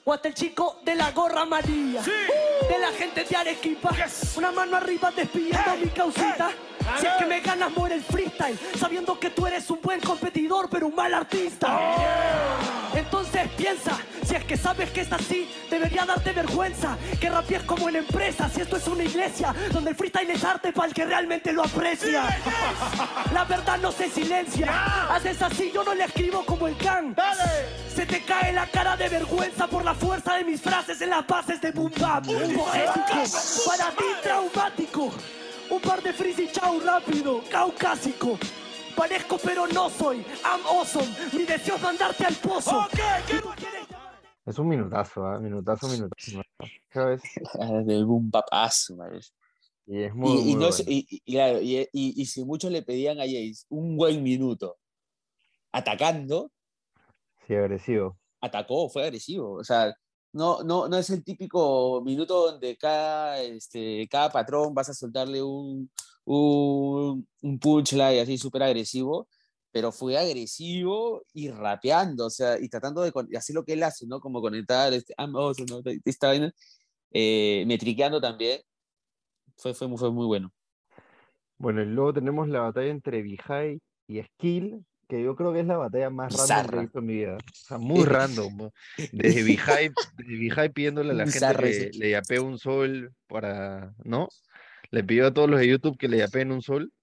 O 0.10 0.14
hasta 0.14 0.30
el 0.30 0.34
chico 0.34 0.78
de 0.84 0.96
la 0.96 1.12
gorra 1.12 1.42
amarilla. 1.42 2.02
De 2.02 2.80
la 2.80 2.92
gente 2.98 3.24
de 3.26 3.36
Arequipa. 3.36 3.92
Una 4.38 4.52
mano 4.52 4.78
arriba 4.78 5.12
despidiendo 5.16 5.78
mi 5.80 5.88
causita. 5.90 6.50
Si 7.00 7.06
es 7.06 7.14
que 7.20 7.26
me 7.28 7.40
ganas, 7.42 7.72
muere 7.78 7.94
el 7.94 8.02
freestyle. 8.04 8.58
Sabiendo 8.80 9.20
que 9.20 9.30
tú 9.30 9.46
eres 9.46 9.70
un 9.70 9.80
buen 9.84 10.02
competidor, 10.02 10.68
pero 10.68 10.88
un 10.88 10.96
mal 10.96 11.14
artista. 11.14 11.80
Entonces 12.96 13.50
piensa, 13.56 14.00
si 14.24 14.36
es 14.36 14.44
que 14.44 14.58
sabes 14.58 14.90
que 14.92 15.02
es 15.02 15.12
así, 15.12 15.50
debería 15.70 16.06
darte 16.06 16.32
vergüenza. 16.32 16.98
Que 17.20 17.30
rapies 17.30 17.64
como 17.64 17.90
en 17.90 17.98
empresa, 17.98 18.50
si 18.50 18.62
esto 18.62 18.78
es 18.78 18.88
una 18.88 19.04
iglesia, 19.04 19.54
donde 19.72 19.92
el 19.92 19.96
freestyle 19.96 20.30
es 20.30 20.44
arte 20.44 20.72
para 20.72 20.88
el 20.88 20.94
que 20.94 21.06
realmente 21.06 21.54
lo 21.54 21.64
aprecia. 21.64 22.24
La 23.34 23.46
verdad 23.46 23.78
no 23.82 23.92
se 23.92 24.10
silencia. 24.10 25.08
Haces 25.10 25.42
así, 25.42 25.72
yo 25.74 25.84
no 25.84 25.94
le 25.94 26.06
escribo 26.06 26.46
como 26.46 26.68
el 26.68 26.78
can. 26.78 27.16
Se 27.94 28.06
te 28.06 28.24
cae 28.24 28.54
la 28.54 28.68
cara 28.68 28.96
de 28.96 29.10
vergüenza 29.10 29.68
por 29.68 29.84
la 29.84 29.94
fuerza 29.94 30.36
de 30.36 30.44
mis 30.44 30.62
frases 30.62 31.02
en 31.02 31.10
las 31.10 31.26
bases 31.26 31.60
de 31.62 31.72
boom 31.72 31.92
bap. 32.00 32.26
para 32.26 33.92
ti 33.92 34.06
traumático. 34.24 35.12
Un 35.70 35.80
par 35.82 36.02
de 36.02 36.14
frizzy 36.14 36.50
chau 36.52 36.80
rápido, 36.80 37.44
caucásico. 37.50 38.40
Parezco 38.96 39.38
pero 39.38 39.68
no 39.68 39.90
soy, 39.90 40.26
I'm 40.44 40.66
awesome. 40.66 41.08
Mi 41.32 41.46
deseo 41.46 41.76
es 41.76 41.82
mandarte 41.82 42.26
al 42.26 42.36
pozo. 42.36 42.88
Es 44.46 44.58
un 44.58 44.68
minutazo, 44.68 45.34
¿eh? 45.34 45.40
minutazo, 45.40 45.88
minutazo. 45.90 46.42
¿Sabes? 46.92 47.22
De 47.86 48.04
un 48.04 48.32
papazo, 48.32 48.96
Y 49.86 50.04
es 50.04 50.16
muy, 50.16 50.52
y, 50.52 50.56
muy 50.56 50.70
y, 50.88 51.32
claro, 51.32 51.60
y, 51.62 52.26
si 52.26 52.44
muchos 52.44 52.72
le 52.72 52.82
pedían 52.82 53.20
a 53.20 53.24
Jace 53.24 53.66
un 53.70 53.96
buen 53.98 54.24
minuto 54.24 54.78
atacando. 55.72 56.52
Sí, 57.48 57.56
agresivo. 57.56 58.18
Atacó, 58.42 58.90
fue 58.90 59.04
agresivo. 59.04 59.54
O 59.54 59.64
sea, 59.64 59.94
no, 60.34 60.64
no, 60.64 60.88
no 60.88 60.98
es 60.98 61.10
el 61.10 61.24
típico 61.24 62.02
minuto 62.04 62.52
donde 62.52 62.78
cada, 62.78 63.42
este, 63.42 64.08
cada 64.10 64.30
patrón 64.30 64.74
vas 64.74 64.90
a 64.90 64.94
soltarle 64.94 65.42
un, 65.42 65.90
un, 66.26 67.28
un 67.42 67.60
punchline 67.60 68.22
así 68.22 68.38
súper 68.38 68.64
agresivo, 68.64 69.28
pero 69.72 69.92
fue 69.92 70.18
agresivo 70.18 71.24
y 71.34 71.50
rapeando, 71.50 72.26
o 72.28 72.30
sea, 72.30 72.60
y 72.60 72.70
tratando 72.70 73.02
de 73.02 73.12
hacer 73.38 73.56
lo 73.56 73.64
que 73.64 73.74
él 73.74 73.84
hace, 73.84 74.08
¿no? 74.08 74.20
Como 74.20 74.42
conectar, 74.42 74.92
este, 74.94 75.14
¿no? 75.28 75.52
esta 76.06 76.28
vaina, 76.28 76.52
eh, 77.12 77.64
metriqueando 77.68 78.20
también, 78.20 78.62
fue, 79.58 79.74
fue, 79.74 79.88
fue 79.98 80.12
muy 80.12 80.26
bueno. 80.26 80.52
Bueno, 81.58 81.82
y 81.84 81.86
luego 81.86 82.14
tenemos 82.14 82.48
la 82.48 82.62
batalla 82.62 82.90
entre 82.90 83.22
Vijay 83.22 83.80
y 84.08 84.24
Skill, 84.24 84.86
que 85.10 85.22
yo 85.22 85.36
creo 85.36 85.52
que 85.52 85.60
es 85.60 85.66
la 85.66 85.78
batalla 85.78 86.10
más 86.10 86.34
random 86.34 86.70
que 86.70 86.76
he 86.76 86.80
visto 86.82 87.00
en 87.00 87.06
mi 87.06 87.14
vida. 87.16 87.36
O 87.36 87.40
sea, 87.54 87.78
muy 87.78 88.06
random. 88.06 88.70
Desde 89.12 89.44
Vijay, 89.44 90.70
pidiéndole 90.70 91.12
a 91.12 91.14
la 91.16 91.28
gente 91.28 91.58
que 91.58 91.98
le 91.98 92.12
yapee 92.12 92.40
un 92.40 92.58
sol 92.58 93.12
para, 93.28 93.94
¿no? 94.04 94.30
Le 94.92 95.04
pidió 95.04 95.28
a 95.28 95.34
todos 95.34 95.50
los 95.50 95.60
de 95.60 95.68
YouTube 95.68 95.98
que 95.98 96.08
le 96.08 96.20
yapeen 96.20 96.52
un 96.52 96.62
sol. 96.62 96.94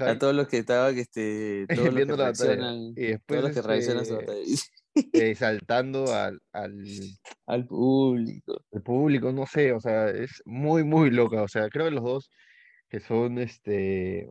A 0.00 0.18
todos 0.18 0.34
los 0.34 0.48
que 0.48 0.58
estaban, 0.58 0.96
este, 0.98 1.66
todos 1.74 1.94
los 1.94 1.94
que 1.94 3.02
y 3.02 3.06
después, 3.06 3.40
todos 3.40 3.42
los 3.42 3.52
que 3.52 3.62
reaccionan 3.62 4.06
su 4.06 4.16
batalla. 4.16 4.44
Eh, 4.94 5.34
saltando 5.36 6.12
al, 6.14 6.40
al, 6.52 6.84
al 7.46 7.66
público. 7.66 8.64
El 8.70 8.82
público, 8.82 9.32
no 9.32 9.46
sé, 9.46 9.72
o 9.72 9.80
sea, 9.80 10.08
es 10.10 10.42
muy, 10.44 10.84
muy 10.84 11.10
loca. 11.10 11.42
O 11.42 11.48
sea, 11.48 11.68
creo 11.68 11.86
que 11.86 11.92
los 11.92 12.04
dos 12.04 12.30
que 12.88 13.00
son 13.00 13.38
este 13.38 14.28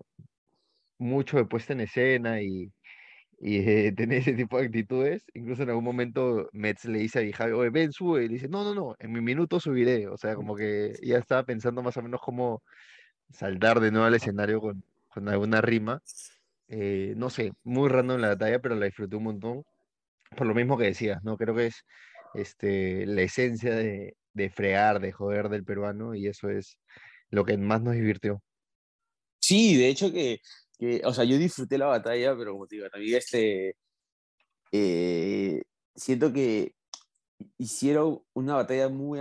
mucho 0.99 1.37
de 1.37 1.45
puesta 1.45 1.73
en 1.73 1.81
escena 1.81 2.41
y, 2.41 2.71
y 3.39 3.57
eh, 3.57 3.91
tener 3.97 4.19
ese 4.19 4.33
tipo 4.33 4.57
de 4.59 4.65
actitudes. 4.65 5.23
Incluso 5.33 5.63
en 5.63 5.69
algún 5.69 5.85
momento 5.85 6.49
Metz 6.53 6.85
le 6.85 6.99
dice 6.99 7.19
a 7.19 7.21
Vijay, 7.23 7.51
oye, 7.53 7.69
ven, 7.71 7.91
sube. 7.91 8.25
Y 8.25 8.27
le 8.27 8.35
dice, 8.35 8.47
no, 8.49 8.63
no, 8.63 8.75
no, 8.75 8.95
en 8.99 9.11
mi 9.11 9.21
minuto 9.21 9.59
subiré. 9.59 10.07
O 10.07 10.17
sea, 10.17 10.35
como 10.35 10.55
que 10.55 10.93
ya 11.03 11.17
estaba 11.17 11.43
pensando 11.43 11.81
más 11.83 11.97
o 11.97 12.03
menos 12.03 12.21
cómo 12.21 12.63
saltar 13.31 13.79
de 13.79 13.91
nuevo 13.91 14.05
al 14.07 14.15
escenario 14.15 14.61
con, 14.61 14.83
con 15.13 15.29
alguna 15.29 15.61
rima. 15.61 16.01
Eh, 16.67 17.13
no 17.17 17.29
sé, 17.29 17.53
muy 17.63 17.89
random 17.89 18.19
la 18.21 18.29
batalla, 18.29 18.59
pero 18.59 18.75
la 18.75 18.85
disfruté 18.85 19.15
un 19.15 19.23
montón. 19.23 19.63
Por 20.35 20.47
lo 20.47 20.55
mismo 20.55 20.77
que 20.77 20.85
decías, 20.85 21.23
¿no? 21.23 21.37
Creo 21.37 21.55
que 21.55 21.67
es 21.67 21.85
este, 22.33 23.05
la 23.05 23.21
esencia 23.21 23.75
de, 23.75 24.15
de 24.33 24.49
fregar, 24.49 24.99
de 25.01 25.11
joder 25.11 25.49
del 25.49 25.65
peruano, 25.65 26.15
y 26.15 26.27
eso 26.27 26.49
es 26.49 26.77
lo 27.29 27.45
que 27.45 27.57
más 27.57 27.81
nos 27.81 27.95
divirtió. 27.95 28.41
Sí, 29.39 29.75
de 29.75 29.89
hecho 29.89 30.11
que 30.11 30.41
o 31.03 31.13
sea, 31.13 31.23
yo 31.23 31.37
disfruté 31.37 31.77
la 31.77 31.87
batalla, 31.87 32.35
pero 32.35 32.53
como 32.53 32.67
te 32.67 32.75
digo, 32.75 32.89
también 32.89 33.17
este, 33.17 33.75
eh, 34.71 35.63
siento 35.95 36.33
que 36.33 36.73
hicieron 37.57 38.23
una 38.33 38.55
batalla 38.55 38.89
muy, 38.89 39.19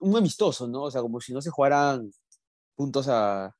muy 0.00 0.18
amistoso, 0.18 0.66
¿no? 0.66 0.84
O 0.84 0.90
sea, 0.90 1.02
como 1.02 1.20
si 1.20 1.32
no 1.32 1.42
se 1.42 1.50
jugaran 1.50 2.10
puntos 2.74 3.06
a, 3.08 3.54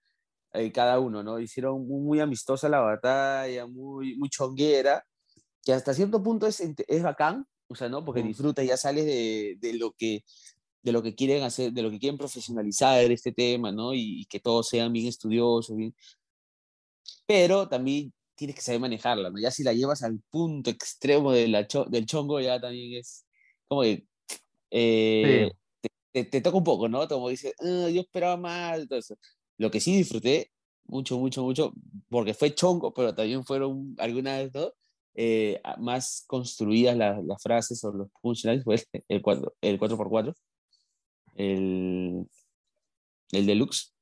cada 0.72 1.00
uno, 1.00 1.22
¿no? 1.22 1.38
Hicieron 1.40 1.86
muy, 1.86 2.20
amistosa 2.20 2.68
la 2.68 2.80
batalla, 2.80 3.66
muy, 3.66 4.16
muy 4.16 4.28
chonguera, 4.28 5.04
que 5.62 5.72
hasta 5.72 5.94
cierto 5.94 6.22
punto 6.22 6.46
es, 6.46 6.60
es 6.60 7.02
bacán, 7.02 7.46
o 7.68 7.74
sea, 7.74 7.88
¿no? 7.88 8.04
Porque 8.04 8.22
disfrutas, 8.22 8.66
ya 8.66 8.76
sales 8.76 9.04
de, 9.06 9.56
de, 9.60 9.74
lo 9.74 9.92
que 9.92 10.24
de 10.84 10.92
lo 10.92 11.02
que 11.02 11.14
quieren 11.14 11.42
hacer, 11.42 11.72
de 11.72 11.82
lo 11.82 11.90
que 11.90 11.98
quieren 11.98 12.18
profesionalizar 12.18 13.10
este 13.10 13.32
tema, 13.32 13.72
¿no? 13.72 13.94
Y, 13.94 14.26
que 14.26 14.40
todos 14.40 14.68
sean 14.68 14.92
bien 14.92 15.08
estudiosos, 15.08 15.76
bien. 15.76 15.94
Pero 17.26 17.68
también 17.68 18.12
tienes 18.34 18.56
que 18.56 18.62
saber 18.62 18.80
manejarla, 18.80 19.30
¿no? 19.30 19.40
Ya 19.40 19.50
si 19.50 19.62
la 19.62 19.72
llevas 19.72 20.02
al 20.02 20.20
punto 20.30 20.70
extremo 20.70 21.32
de 21.32 21.48
la 21.48 21.66
del 21.88 22.06
chongo, 22.06 22.40
ya 22.40 22.60
también 22.60 23.00
es 23.00 23.24
como 23.66 23.82
que 23.82 24.06
eh, 24.70 25.50
te, 26.12 26.40
toca 26.42 26.56
un 26.58 26.64
poco, 26.64 26.88
¿no? 26.88 27.08
Como 27.08 27.30
dices, 27.30 27.54
ah, 27.60 27.88
yo 27.90 28.02
esperaba 28.02 28.36
más, 28.36 28.86
todo 28.88 28.98
eso. 28.98 29.16
Lo 29.58 29.70
que 29.70 29.80
sí 29.80 29.96
disfruté 29.96 30.50
mucho, 30.86 31.18
mucho, 31.18 31.42
mucho, 31.42 31.72
porque 32.08 32.34
fue 32.34 32.54
chongo, 32.54 32.92
pero 32.92 33.14
también 33.14 33.44
fueron 33.44 33.94
algunas 33.98 34.52
de 34.52 34.72
eh, 35.14 35.60
más 35.78 36.24
construidas 36.26 36.96
las 36.96 37.42
frases 37.42 37.82
o 37.84 37.92
los 37.92 38.08
punchlines, 38.20 38.64
fue 38.64 38.76
el, 39.08 39.22
4, 39.22 39.54
el 39.60 39.78
4x4, 39.78 40.34
el, 41.36 42.26
el 43.32 43.46
deluxe. 43.46 43.92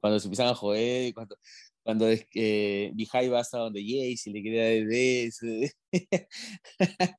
Cuando 0.00 0.20
se 0.20 0.26
empiezan 0.26 0.48
a 0.48 0.54
joder, 0.54 1.12
cuando, 1.12 1.36
cuando 1.82 2.08
es 2.08 2.26
que 2.26 2.90
Vijay 2.94 3.28
va 3.28 3.40
hasta 3.40 3.58
donde 3.58 3.82
Jace 3.82 4.30
y 4.30 4.32
le 4.32 4.42
quería 4.42 4.62
de 4.64 5.24
eso. 5.24 5.46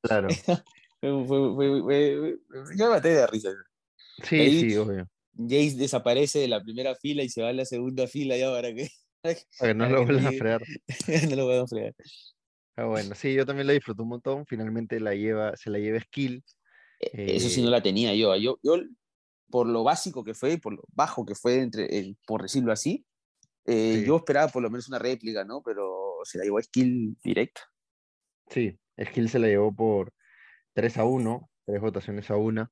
Claro. 0.02 0.28
fue, 1.00 1.26
fue, 1.26 1.82
fue, 1.82 2.38
yo 2.76 2.84
me 2.86 2.90
maté 2.90 3.10
de 3.10 3.26
risa. 3.26 3.50
Sí, 4.24 4.70
sí, 4.70 4.76
obvio. 4.76 5.08
Jace 5.38 5.76
desaparece 5.76 6.40
de 6.40 6.48
la 6.48 6.62
primera 6.62 6.94
fila 6.96 7.22
y 7.22 7.28
se 7.28 7.42
va 7.42 7.50
a 7.50 7.52
la 7.52 7.64
segunda 7.64 8.06
fila 8.08 8.36
ya 8.36 8.50
para 8.50 8.74
que, 8.74 8.88
para 9.22 9.34
que 9.34 9.74
no 9.74 9.88
lo 9.88 10.04
vuelvan 10.04 10.26
a 10.26 10.32
fregar. 10.32 10.62
no 11.30 11.36
lo 11.36 11.44
vuelvan 11.44 11.64
a 11.64 11.68
fregar. 11.68 11.94
Ah, 12.76 12.84
bueno, 12.84 13.14
sí, 13.14 13.34
yo 13.34 13.46
también 13.46 13.66
la 13.66 13.72
disfruto 13.72 14.02
un 14.02 14.10
montón. 14.10 14.46
Finalmente 14.46 15.00
la 15.00 15.14
lleva, 15.14 15.56
se 15.56 15.70
la 15.70 15.78
lleva 15.78 16.00
Skill. 16.00 16.44
E, 17.00 17.36
eso 17.36 17.48
sí 17.48 17.60
no 17.60 17.68
eh, 17.68 17.72
la 17.72 17.82
tenía 17.82 18.14
yo. 18.14 18.34
Yo, 18.36 18.58
yo 18.62 18.76
por 19.50 19.66
lo 19.66 19.84
básico 19.84 20.24
que 20.24 20.34
fue, 20.34 20.58
por 20.58 20.74
lo 20.74 20.82
bajo 20.88 21.24
que 21.24 21.34
fue, 21.34 21.60
entre, 21.60 22.14
por 22.26 22.42
decirlo 22.42 22.72
así, 22.72 23.04
eh, 23.64 24.02
yo 24.06 24.16
esperaba 24.16 24.48
por 24.48 24.62
lo 24.62 24.70
menos 24.70 24.88
una 24.88 24.98
réplica, 24.98 25.44
¿no? 25.44 25.62
Pero 25.62 26.18
se 26.24 26.38
la 26.38 26.44
llevó 26.44 26.58
a 26.58 26.62
Skill 26.62 27.16
directo. 27.22 27.60
Sí, 28.48 28.78
Skill 29.02 29.28
se 29.28 29.38
la 29.38 29.48
llevó 29.48 29.74
por 29.74 30.12
3 30.74 30.98
a 30.98 31.04
1, 31.04 31.50
tres 31.66 31.80
votaciones 31.80 32.30
a 32.30 32.36
una. 32.36 32.70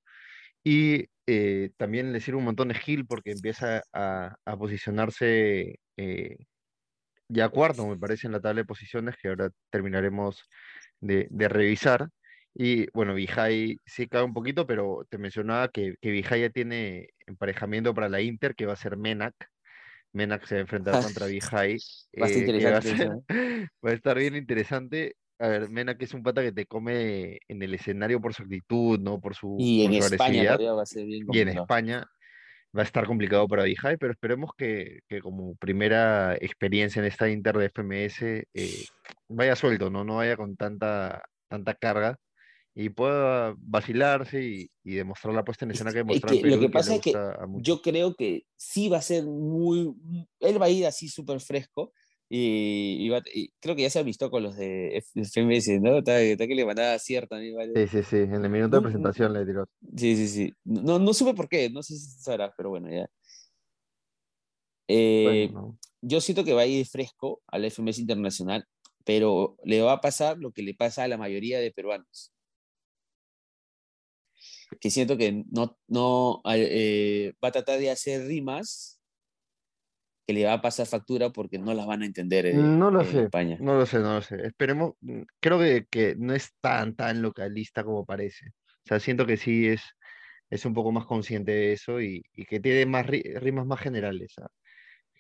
Y 0.65 1.07
eh, 1.27 1.71
también 1.77 2.13
le 2.13 2.21
sirve 2.21 2.39
un 2.39 2.45
montón 2.45 2.69
de 2.69 2.75
Skill 2.75 3.07
porque 3.07 3.33
empieza 3.33 3.83
a, 3.93 4.37
posicionarse 4.59 5.81
eh, 5.97 6.37
ya 7.29 7.49
cuarto, 7.49 7.87
me 7.87 7.99
parece, 7.99 8.27
en 8.27 8.33
la 8.33 8.41
tabla 8.41 8.63
de 8.63 8.67
posiciones 8.67 9.17
que 9.21 9.29
ahora 9.29 9.51
terminaremos 9.71 10.43
de, 11.01 11.29
revisar. 11.49 12.09
Y 12.55 12.89
bueno, 12.93 13.15
Vijay 13.15 13.79
sí 13.85 14.09
cae 14.09 14.23
un 14.23 14.33
poquito, 14.33 14.67
pero 14.67 15.07
te 15.11 15.19
mencionaba 15.19 15.69
que, 15.69 15.97
que 16.01 16.11
Vijay 16.11 16.43
ya 16.43 16.51
tiene 16.51 17.11
emparejamiento 17.27 17.93
para 17.95 18.09
la 18.09 18.21
Inter, 18.21 18.55
que 18.55 18.67
va 18.67 18.75
a 18.75 18.77
ser 18.77 18.97
Menac. 18.97 19.35
Menac 20.13 20.47
se 20.47 20.55
va 20.55 20.59
a 20.61 20.63
enfrentar 20.63 20.95
contra 21.21 21.27
Vijay. 21.27 21.77
Eh, 22.13 22.21
va, 23.85 23.91
a 23.91 23.93
estar 23.93 24.19
bien 24.19 24.37
interesante. 24.37 25.17
A 25.39 25.49
ver, 25.49 25.69
Menac 25.69 26.01
es 26.03 26.15
un 26.15 26.23
pata 26.23 26.43
que 26.43 26.53
te 26.53 26.67
come 26.67 27.39
en 27.49 27.63
el 27.63 27.75
escenario 27.75 28.21
por 28.21 28.33
su 28.33 28.43
actitud, 28.43 28.99
¿no? 28.99 29.21
Por 29.21 29.35
su, 29.35 29.57
y 29.59 29.85
en 29.85 29.95
España 29.95 30.57
va 30.57 30.83
a 30.83 30.87
ser 30.87 31.05
bien 31.05 31.27
Y 31.31 31.41
en 31.41 31.49
España 31.49 32.09
va 32.77 32.83
a 32.83 32.85
estar 32.85 33.07
complicado 33.07 33.47
para 33.47 33.65
Vijay, 33.65 33.97
pero 33.97 34.13
esperemos 34.13 34.51
que, 34.57 35.01
que, 35.09 35.21
como 35.21 35.55
primera 35.57 36.35
experiencia 36.35 37.01
en 37.01 37.07
esta 37.07 37.29
Inter 37.29 37.57
de 37.57 37.71
FMS 37.71 38.23
eh, 38.23 38.85
vaya 39.29 39.57
suelto, 39.57 39.91
¿no? 39.91 40.05
No 40.05 40.17
vaya 40.17 40.37
con 40.37 40.57
tanta, 40.57 41.23
tanta 41.49 41.75
carga 41.75 42.19
y 42.79 42.91
pueda 42.91 43.55
vacilarse 43.59 44.43
y, 44.43 44.71
y 44.85 44.95
demostrar 44.97 45.35
la 45.35 45.45
puesta 45.45 45.65
en 45.65 45.71
escena 45.71 45.93
que 45.93 45.99
demostró 45.99 46.31
Lo 46.31 46.61
que 46.61 46.69
pasa 46.69 46.97
es 46.97 47.01
que 47.01 47.15
yo 47.61 47.81
creo 47.81 48.15
que 48.15 48.45
sí 48.55 48.91
va 48.91 48.99
a 48.99 49.03
ser 49.03 49.25
muy. 49.25 49.95
Él 50.41 50.61
va 50.61 50.67
a 50.67 50.71
ir 50.71 50.87
así 50.87 51.09
súper 51.09 51.41
fresco. 51.41 51.95
Y, 52.29 53.09
creo 53.61 53.77
que 53.77 53.83
ya 53.83 53.91
se 53.91 54.01
ha 54.01 54.03
visto 54.03 54.31
con 54.31 54.43
los 54.43 54.57
de 54.57 55.03
FMS, 55.15 55.81
¿no? 55.81 55.99
Está, 55.99 56.19
que 56.19 56.55
le 56.55 56.67
mandaba 56.67 56.99
cierta. 56.99 57.39
Sí, 57.39 57.87
sí, 57.89 58.03
sí. 58.03 58.17
En 58.17 58.45
el 58.45 58.51
minuto 58.51 58.77
de 58.77 58.83
presentación 58.83 59.33
le 59.33 59.47
tiró. 59.47 59.67
Sí, 59.97 60.17
sí, 60.17 60.29
sí. 60.29 60.53
No, 60.65 60.99
no 60.99 61.15
supe 61.15 61.35
por 61.35 61.49
qué. 61.49 61.71
No 61.71 61.83
sé 61.83 61.97
si 61.97 62.21
sabrás, 62.21 62.53
pero 62.57 62.71
bueno, 62.71 62.91
ya. 62.91 63.09
Eh, 64.89 65.53
yo 66.01 66.21
siento 66.21 66.45
que 66.45 66.53
va 66.53 66.63
a 66.63 66.67
ir 66.67 66.87
fresco 66.87 67.43
al 67.47 67.65
FMS 67.65 68.01
internacional, 68.01 68.67
pero 69.05 69.57
le 69.65 69.81
va 69.83 69.93
a 69.93 70.01
pasar 70.01 70.39
lo 70.39 70.53
que 70.53 70.63
le 70.63 70.75
pasa 70.75 71.05
a 71.05 71.09
la 71.09 71.19
mayoría 71.19 71.59
de 71.61 71.73
peruanos 71.73 72.33
que 74.81 74.91
siento 74.91 75.17
que 75.17 75.45
no, 75.51 75.79
no 75.89 76.43
eh, 76.47 77.35
va 77.43 77.49
a 77.49 77.53
tratar 77.53 77.79
de 77.79 77.91
hacer 77.91 78.27
rimas 78.27 78.96
que 80.27 80.33
le 80.33 80.45
va 80.45 80.55
a 80.55 80.61
pasar 80.61 80.87
factura 80.87 81.31
porque 81.31 81.59
no 81.59 81.73
las 81.73 81.87
van 81.87 82.03
a 82.03 82.07
entender 82.07 82.47
en, 82.47 82.79
no 82.79 82.91
lo 82.91 83.05
sé, 83.05 83.25
España. 83.25 83.57
No 83.61 83.77
lo 83.77 83.87
sé, 83.87 84.01
no 84.01 84.15
lo 84.15 84.23
sé. 84.23 84.47
Esperemos, 84.47 84.95
mm, 85.01 85.23
creo 85.41 85.59
que, 85.59 85.87
que, 85.89 86.17
no 86.19 86.35
es 86.35 86.53
tan, 86.61 86.97
tan 86.97 87.23
localista 87.23 87.85
como 87.85 88.05
parece. 88.05 88.49
O 88.49 88.89
sea, 88.89 88.99
siento 88.99 89.25
que 89.25 89.37
sí 89.37 89.69
es, 89.69 89.83
es 90.51 90.65
un 90.65 90.75
poco 90.75 90.91
más 90.91 91.07
consciente 91.07 91.53
de 91.53 91.73
eso 91.73 92.01
y, 92.01 92.25
y 92.33 92.45
que 92.45 92.59
tiene 92.59 92.87
más 92.87 93.07
rimas 93.07 93.67
más 93.67 93.81
generales. 93.81 94.35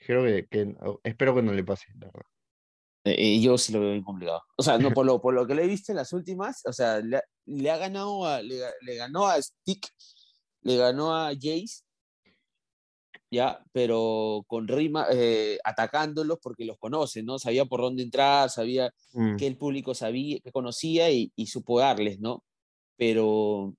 Creo 0.04 0.24
que, 0.24 0.46
que, 0.48 0.74
espero 1.04 1.34
que 1.34 1.42
no 1.42 1.52
le 1.52 1.64
pase, 1.64 1.86
la 1.98 2.06
verdad. 2.06 2.30
Eh, 3.04 3.40
yo 3.40 3.56
sí 3.56 3.72
lo 3.72 3.80
veo 3.80 3.92
bien 3.92 4.02
complicado. 4.02 4.42
O 4.56 4.62
sea, 4.62 4.78
no, 4.78 4.90
por, 4.94 5.06
lo, 5.06 5.20
por 5.20 5.34
lo 5.34 5.46
que 5.46 5.54
le 5.54 5.64
he 5.64 5.68
visto 5.68 5.92
en 5.92 5.96
las 5.96 6.12
últimas, 6.12 6.62
o 6.66 6.72
sea, 6.72 6.98
le, 6.98 7.20
le 7.44 7.70
ha 7.70 7.76
ganado 7.76 8.26
a, 8.26 8.42
le, 8.42 8.56
le, 8.80 8.96
ganó 8.96 9.26
a 9.26 9.40
Stick, 9.40 9.86
le 10.62 10.76
ganó 10.76 11.14
a 11.14 11.30
Jace, 11.30 11.84
ya, 13.30 13.62
pero 13.72 14.44
con 14.46 14.68
rima, 14.68 15.06
eh, 15.12 15.58
atacándolos 15.64 16.38
porque 16.40 16.64
los 16.64 16.78
conoce, 16.78 17.22
¿no? 17.22 17.38
Sabía 17.38 17.64
por 17.64 17.80
dónde 17.80 18.02
entrar, 18.02 18.50
sabía 18.50 18.92
mm. 19.12 19.36
que 19.36 19.46
el 19.46 19.56
público 19.56 19.94
sabía, 19.94 20.38
que 20.40 20.52
conocía 20.52 21.10
y, 21.10 21.32
y 21.34 21.46
supo 21.46 21.80
darles, 21.80 22.20
¿no? 22.20 22.44
Pero 22.96 23.74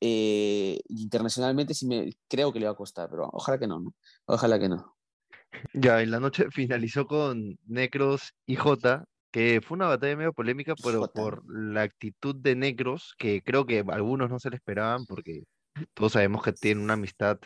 eh, 0.00 0.78
internacionalmente 0.88 1.74
sí 1.74 1.86
me 1.86 2.12
creo 2.28 2.52
que 2.52 2.60
le 2.60 2.66
va 2.66 2.72
a 2.72 2.76
costar, 2.76 3.08
pero 3.10 3.28
ojalá 3.32 3.58
que 3.58 3.66
no, 3.66 3.80
¿no? 3.80 3.94
Ojalá 4.26 4.58
que 4.58 4.68
no. 4.68 4.94
Ya, 5.72 6.02
en 6.02 6.10
la 6.10 6.20
noche 6.20 6.46
finalizó 6.50 7.06
con 7.06 7.58
Necros 7.66 8.34
y 8.46 8.56
J, 8.56 9.04
que 9.30 9.60
fue 9.62 9.76
una 9.76 9.88
batalla 9.88 10.16
medio 10.16 10.32
polémica, 10.32 10.74
pero 10.82 11.10
por 11.12 11.42
la 11.48 11.82
actitud 11.82 12.36
de 12.36 12.56
Necros, 12.56 13.14
que 13.18 13.42
creo 13.42 13.66
que 13.66 13.84
algunos 13.88 14.30
no 14.30 14.38
se 14.38 14.50
le 14.50 14.56
esperaban, 14.56 15.06
porque 15.06 15.44
todos 15.94 16.12
sabemos 16.12 16.42
que 16.42 16.52
tienen 16.52 16.84
una 16.84 16.94
amistad 16.94 17.38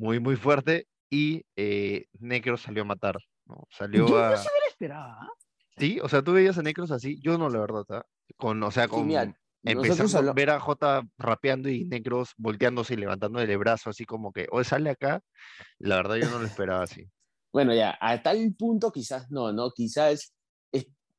muy, 0.00 0.18
muy 0.18 0.36
fuerte, 0.36 0.86
y 1.10 1.44
eh, 1.56 2.06
Necros 2.18 2.62
salió 2.62 2.82
a 2.82 2.86
matar, 2.86 3.18
¿no? 3.44 3.68
Salió 3.70 4.08
yo 4.08 4.24
a... 4.24 4.30
no 4.30 4.36
se 4.38 4.48
me 4.48 4.68
esperaba. 4.68 5.28
Sí, 5.76 6.00
o 6.02 6.08
sea, 6.08 6.22
tú 6.22 6.32
veías 6.32 6.56
a 6.56 6.62
Necros 6.62 6.90
así, 6.90 7.20
yo 7.20 7.36
no, 7.36 7.50
la 7.50 7.60
verdad, 7.60 7.84
¿ah? 7.90 8.06
Con, 8.36 8.62
o 8.62 8.70
sea, 8.70 8.88
con... 8.88 9.10
Empezando 9.62 10.30
a 10.30 10.32
ver 10.32 10.48
a 10.48 10.58
J 10.58 11.06
rapeando 11.18 11.68
y 11.68 11.84
Necros 11.84 12.32
volteándose 12.38 12.94
y 12.94 12.96
levantando 12.96 13.40
el 13.40 13.58
brazo, 13.58 13.90
así 13.90 14.06
como 14.06 14.32
que, 14.32 14.46
o 14.50 14.64
sale 14.64 14.88
acá. 14.88 15.20
La 15.78 15.96
verdad, 15.96 16.16
yo 16.16 16.30
no 16.30 16.38
lo 16.38 16.46
esperaba 16.46 16.82
así. 16.82 17.04
Bueno, 17.52 17.74
ya, 17.74 17.98
a 18.00 18.22
tal 18.22 18.54
punto 18.56 18.92
quizás 18.92 19.28
no, 19.28 19.52
¿no? 19.52 19.72
Quizás 19.72 20.32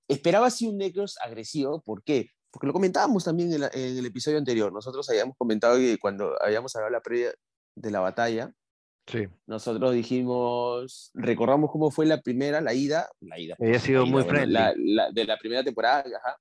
esperaba 0.08 0.48
así 0.48 0.66
un 0.66 0.78
Necros 0.78 1.18
agresivo. 1.22 1.82
¿Por 1.82 2.04
qué? 2.06 2.30
Porque 2.50 2.68
lo 2.68 2.72
comentábamos 2.72 3.26
también 3.26 3.52
en, 3.52 3.64
el 3.74 4.06
episodio 4.06 4.38
anterior. 4.38 4.72
Nosotros 4.72 5.10
habíamos 5.10 5.36
comentado 5.36 5.76
que 5.76 5.98
cuando 5.98 6.42
habíamos 6.42 6.74
hablado 6.74 6.94
la 6.94 7.02
previa 7.02 7.34
de 7.76 7.92
la 7.92 8.00
batalla, 8.00 8.54
sí. 9.12 9.28
nosotros 9.46 9.94
dijimos, 9.94 11.12
recordamos 11.14 11.72
cómo 11.72 11.92
fue 11.92 12.06
la 12.06 12.22
primera, 12.22 12.62
la 12.62 12.74
ida, 12.74 13.10
la 13.20 13.40
ida. 13.40 13.56
Había 13.60 13.80
sido 13.80 14.06
muy 14.06 14.24
friendly. 14.24 14.58
de 15.14 15.26
la 15.26 15.38
primera 15.38 15.64
temporada, 15.64 16.04
ajá. 16.18 16.38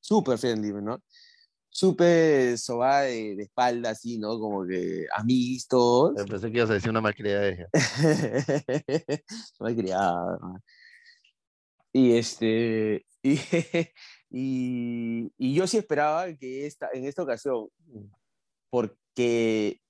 Súper 0.00 0.38
friendly, 0.38 0.72
¿no? 0.82 1.00
súper 1.72 2.58
sobada 2.58 3.02
de, 3.02 3.34
de, 3.34 3.42
espalda, 3.44 3.90
así, 3.90 4.18
¿no? 4.18 4.38
Como 4.38 4.66
que 4.66 5.06
amigos 5.14 5.66
todos. 5.66 6.26
Pensé 6.26 6.52
que 6.52 6.58
ibas 6.58 6.70
a 6.70 6.74
decir 6.74 6.90
una 6.90 7.00
malcriada 7.00 7.40
de 7.40 7.52
ella. 7.52 7.68
malcriada. 9.58 10.38
Y 11.92 12.12
este, 12.12 13.04
y, 13.22 13.38
y, 14.30 15.32
y, 15.38 15.54
yo 15.54 15.66
sí 15.66 15.78
esperaba 15.78 16.32
que 16.34 16.66
esta, 16.66 16.90
en 16.92 17.06
esta 17.06 17.22
ocasión, 17.22 17.68
porque 18.70 19.16
e, 19.16 19.81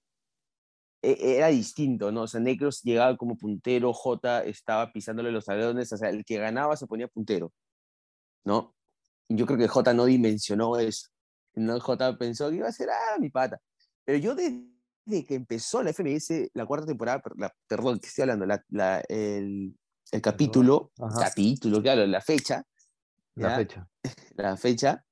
era 1.02 1.48
distinto, 1.48 2.12
¿no? 2.12 2.22
O 2.22 2.26
sea, 2.28 2.40
Necros 2.40 2.82
llegaba 2.82 3.16
como 3.16 3.36
puntero, 3.36 3.92
J 3.92 4.44
estaba 4.44 4.92
pisándole 4.92 5.32
los 5.32 5.44
talones, 5.44 5.92
o 5.92 5.96
sea, 5.96 6.10
el 6.10 6.24
que 6.24 6.38
ganaba 6.38 6.76
se 6.76 6.86
ponía 6.86 7.08
puntero, 7.08 7.52
¿no? 8.44 8.74
Yo 9.28 9.46
creo 9.46 9.58
que 9.58 9.68
J 9.68 9.94
no 9.94 10.04
dimensionó 10.04 10.78
eso. 10.78 11.08
No, 11.54 11.78
J 11.80 12.18
pensó 12.18 12.50
que 12.50 12.56
iba 12.56 12.68
a 12.68 12.72
ser, 12.72 12.88
ah, 12.90 13.18
mi 13.18 13.30
pata. 13.30 13.60
Pero 14.04 14.18
yo 14.18 14.34
desde 14.34 15.24
que 15.26 15.34
empezó 15.34 15.82
la 15.82 15.92
FMS, 15.92 16.50
la 16.54 16.66
cuarta 16.66 16.86
temporada, 16.86 17.22
la, 17.36 17.52
perdón, 17.66 17.98
que 17.98 18.06
estoy 18.06 18.22
hablando, 18.22 18.46
la, 18.46 18.64
la, 18.68 19.00
el, 19.08 19.76
el, 20.10 20.22
capítulo, 20.22 20.92
capítulo, 21.18 21.82
claro, 21.82 22.06
la 22.06 22.20
fecha. 22.20 22.62
La 23.34 23.56
fecha. 23.56 23.88
La 24.36 24.56
fecha, 24.56 25.04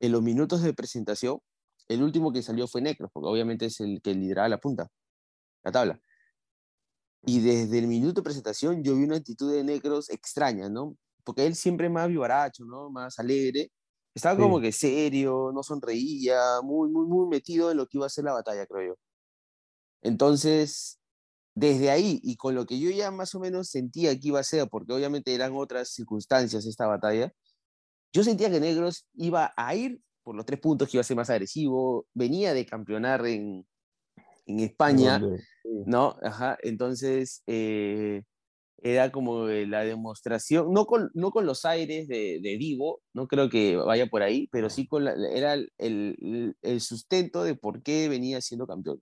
en 0.00 0.12
los 0.12 0.22
minutos 0.22 0.62
de 0.62 0.72
presentación, 0.72 1.38
el 1.88 2.02
último 2.02 2.32
que 2.32 2.42
salió 2.42 2.66
fue 2.66 2.80
Necros, 2.80 3.10
porque 3.12 3.28
obviamente 3.28 3.66
es 3.66 3.80
el 3.80 4.00
que 4.00 4.14
lideraba 4.14 4.48
la 4.48 4.58
punta, 4.58 4.88
la 5.62 5.72
tabla. 5.72 6.00
Y 7.22 7.40
desde 7.40 7.78
el 7.78 7.86
minuto 7.86 8.20
de 8.20 8.24
presentación 8.24 8.82
yo 8.82 8.96
vi 8.96 9.04
una 9.04 9.16
actitud 9.16 9.52
de 9.52 9.62
Necros 9.64 10.10
extraña, 10.10 10.68
¿no? 10.68 10.96
Porque 11.24 11.46
él 11.46 11.54
siempre 11.54 11.90
más 11.90 12.08
vivaracho, 12.08 12.64
¿no? 12.64 12.90
Más 12.90 13.18
alegre. 13.18 13.70
Estaba 14.14 14.40
como 14.40 14.60
que 14.60 14.72
serio, 14.72 15.52
no 15.54 15.62
sonreía, 15.62 16.60
muy, 16.62 16.88
muy, 16.90 17.06
muy 17.06 17.28
metido 17.28 17.70
en 17.70 17.76
lo 17.76 17.86
que 17.86 17.98
iba 17.98 18.06
a 18.06 18.08
ser 18.10 18.24
la 18.24 18.32
batalla, 18.32 18.66
creo 18.66 18.94
yo. 18.94 18.94
Entonces, 20.02 20.98
desde 21.54 21.90
ahí 21.90 22.20
y 22.22 22.36
con 22.36 22.54
lo 22.54 22.66
que 22.66 22.78
yo 22.80 22.90
ya 22.90 23.10
más 23.10 23.34
o 23.34 23.40
menos 23.40 23.68
sentía 23.68 24.18
que 24.18 24.28
iba 24.28 24.40
a 24.40 24.44
ser, 24.44 24.68
porque 24.68 24.92
obviamente 24.92 25.34
eran 25.34 25.52
otras 25.54 25.90
circunstancias 25.90 26.66
esta 26.66 26.86
batalla, 26.86 27.32
yo 28.12 28.24
sentía 28.24 28.50
que 28.50 28.60
Negros 28.60 29.06
iba 29.14 29.52
a 29.56 29.74
ir 29.74 30.00
por 30.22 30.34
los 30.34 30.46
tres 30.46 30.60
puntos, 30.60 30.88
que 30.88 30.96
iba 30.96 31.02
a 31.02 31.04
ser 31.04 31.16
más 31.16 31.30
agresivo, 31.30 32.06
venía 32.14 32.54
de 32.54 32.66
campeonar 32.66 33.26
en, 33.26 33.66
en 34.46 34.60
España, 34.60 35.22
¿no? 35.86 36.16
Ajá, 36.22 36.58
entonces 36.62 37.42
eh, 37.46 38.22
era 38.82 39.10
como 39.12 39.46
la 39.46 39.80
demostración, 39.84 40.72
no 40.72 40.86
con, 40.86 41.10
no 41.14 41.30
con 41.30 41.46
los 41.46 41.64
aires 41.64 42.08
de, 42.08 42.40
de 42.42 42.56
Divo, 42.56 43.02
no 43.12 43.26
creo 43.26 43.48
que 43.48 43.76
vaya 43.76 44.06
por 44.06 44.22
ahí, 44.22 44.48
pero 44.50 44.70
sí 44.70 44.86
con 44.86 45.06
era 45.06 45.54
el, 45.54 46.56
el, 46.62 46.80
sustento 46.80 47.44
de 47.44 47.54
por 47.54 47.82
qué 47.82 48.08
venía 48.08 48.40
siendo 48.40 48.66
campeón. 48.66 49.00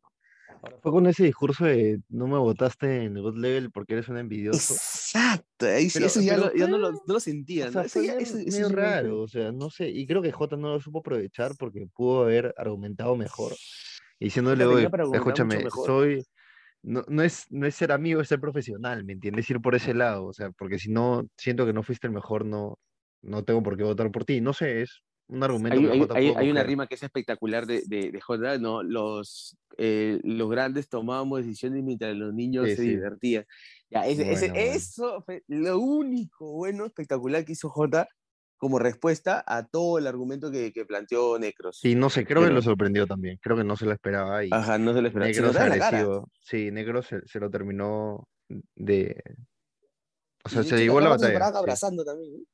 Fue 0.83 0.91
con 0.91 1.07
ese 1.07 1.25
discurso 1.25 1.67
de 1.67 2.01
no 2.09 2.27
me 2.27 2.37
votaste 2.37 3.05
en 3.05 3.23
God 3.23 3.37
Level 3.37 3.71
porque 3.71 3.93
eres 3.93 4.09
un 4.09 4.19
envidioso. 4.19 4.75
Exacto, 4.75 5.67
eso 5.67 6.21
ya, 6.21 6.37
no, 6.37 6.51
lo, 6.79 6.91
no, 6.93 7.01
lo, 7.07 7.21
sentía. 7.21 7.71
¿no? 7.71 7.83
eso, 7.83 8.01
es 8.01 8.35
medio 8.35 8.69
raro, 8.71 9.23
o 9.23 9.29
sea, 9.29 9.53
no 9.53 9.71
sé, 9.71 9.89
y 9.89 10.07
creo 10.07 10.21
que 10.21 10.33
J 10.33 10.57
no 10.57 10.75
lo 10.75 10.81
supo 10.81 10.99
aprovechar 10.99 11.53
porque 11.57 11.87
pudo 11.95 12.23
haber 12.23 12.55
argumentado 12.57 13.15
mejor. 13.15 13.55
Diciéndole, 14.21 14.65
oye, 14.65 14.89
escúchame, 15.13 15.65
soy, 15.85 16.25
no, 16.83 17.05
no, 17.09 17.23
es, 17.23 17.47
no 17.51 17.67
es 17.67 17.75
ser 17.75 17.93
amigo, 17.93 18.21
es 18.21 18.29
ser 18.29 18.41
profesional, 18.41 19.05
¿me 19.05 19.13
entiendes? 19.13 19.49
Ir 19.51 19.61
por 19.61 19.75
ese 19.75 19.95
lado, 19.95 20.27
o 20.27 20.33
sea, 20.33 20.51
porque 20.51 20.79
si 20.79 20.91
no, 20.91 21.29
siento 21.37 21.67
que 21.67 21.73
no 21.73 21.83
fuiste 21.83 22.07
el 22.07 22.13
mejor, 22.13 22.45
no, 22.45 22.79
no 23.23 23.45
tengo 23.45 23.63
por 23.63 23.77
qué 23.77 23.85
votar 23.85 24.11
por 24.11 24.25
ti. 24.25 24.41
No 24.41 24.53
sé, 24.53 24.83
es, 24.83 25.03
un 25.29 25.43
argumento. 25.43 26.15
Hay, 26.15 26.33
hay, 26.35 26.51
una 26.51 26.63
rima 26.63 26.87
que 26.87 26.95
es 26.95 27.03
espectacular 27.03 27.67
de, 27.67 27.83
de, 27.87 28.11
de 28.11 28.21
J, 28.21 28.59
¿no? 28.59 28.83
Los, 28.83 29.57
eh, 29.77 30.19
los 30.25 30.49
grandes 30.51 30.89
tomábamos 30.89 31.41
decisiones 31.41 31.85
mientras 31.85 32.17
los 32.17 32.33
niños 32.33 32.69
se 32.71 32.83
divertían. 32.83 33.45
Ya, 33.91 34.07
ese, 34.07 34.33
ese, 34.33 34.53
Eso 34.55 35.23
fue 35.23 35.43
lo 35.47 35.79
único 35.79 36.53
bueno, 36.53 36.87
espectacular 36.87 37.45
que 37.45 37.53
hizo 37.53 37.69
J 37.69 38.09
como 38.59 38.79
respuesta 38.79 39.43
a 39.47 39.67
todo 39.67 39.99
el 39.99 40.07
argumento 40.07 40.51
que, 40.51 40.73
que 40.73 40.85
planteó 40.85 41.39
Necros. 41.39 41.79
Sí, 41.81 41.95
no 41.95 42.11
sé, 42.11 42.27
creo 42.27 42.45
que 42.45 42.51
lo 42.51 42.61
sorprendió 42.61 43.07
también. 43.07 43.39
Creo 43.41 43.57
que 43.57 43.65
no 43.65 43.77
se 43.77 43.87
lo 43.87 43.93
esperaba. 43.93 44.45
Y 44.45 44.51
Ajá, 44.53 44.77
no 44.79 44.93
se 44.93 45.01
lo 45.01 45.09
esperaba. 45.09 45.31
Negros 45.31 45.57
agresivo. 45.57 46.31
Sí, 46.41 46.71
Negros 46.71 47.07
se, 47.07 47.27
se, 47.27 47.41
lo 47.41 47.51
terminó 47.51 48.29
de. 48.75 49.23
O 50.45 50.49
sea, 50.49 50.63
se 50.63 50.77
llevó 50.77 51.01
la 51.01 51.11
batalla. 51.11 51.47
abrazando 51.47 52.05
también. 52.05 52.45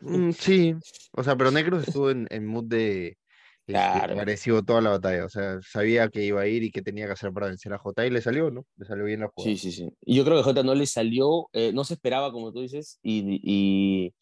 Mm, 0.00 0.32
sí, 0.32 0.74
o 1.12 1.22
sea, 1.22 1.36
pero 1.36 1.50
Negros 1.50 1.86
estuvo 1.86 2.10
en, 2.10 2.26
en 2.30 2.46
mood 2.46 2.64
de 2.64 3.16
este, 3.66 3.78
agresivo 3.78 4.62
toda 4.62 4.80
la 4.80 4.90
batalla. 4.90 5.24
O 5.24 5.28
sea, 5.28 5.58
sabía 5.62 6.08
que 6.08 6.22
iba 6.22 6.40
a 6.40 6.46
ir 6.46 6.62
y 6.62 6.70
qué 6.70 6.82
tenía 6.82 7.06
que 7.06 7.12
hacer 7.12 7.32
para 7.32 7.46
vencer 7.46 7.72
a 7.72 7.78
J 7.78 8.06
y 8.06 8.10
le 8.10 8.20
salió, 8.20 8.50
¿no? 8.50 8.66
Le 8.76 8.84
salió 8.84 9.04
bien 9.04 9.20
la 9.20 9.28
jugada. 9.28 9.56
Sí, 9.56 9.56
sí, 9.56 9.72
sí. 9.72 9.88
Y 10.02 10.16
yo 10.16 10.24
creo 10.24 10.36
que 10.36 10.42
J 10.42 10.62
no 10.62 10.74
le 10.74 10.86
salió, 10.86 11.48
eh, 11.52 11.72
no 11.72 11.84
se 11.84 11.94
esperaba, 11.94 12.32
como 12.32 12.52
tú 12.52 12.60
dices, 12.60 12.98
y, 13.02 13.40
y, 13.42 14.14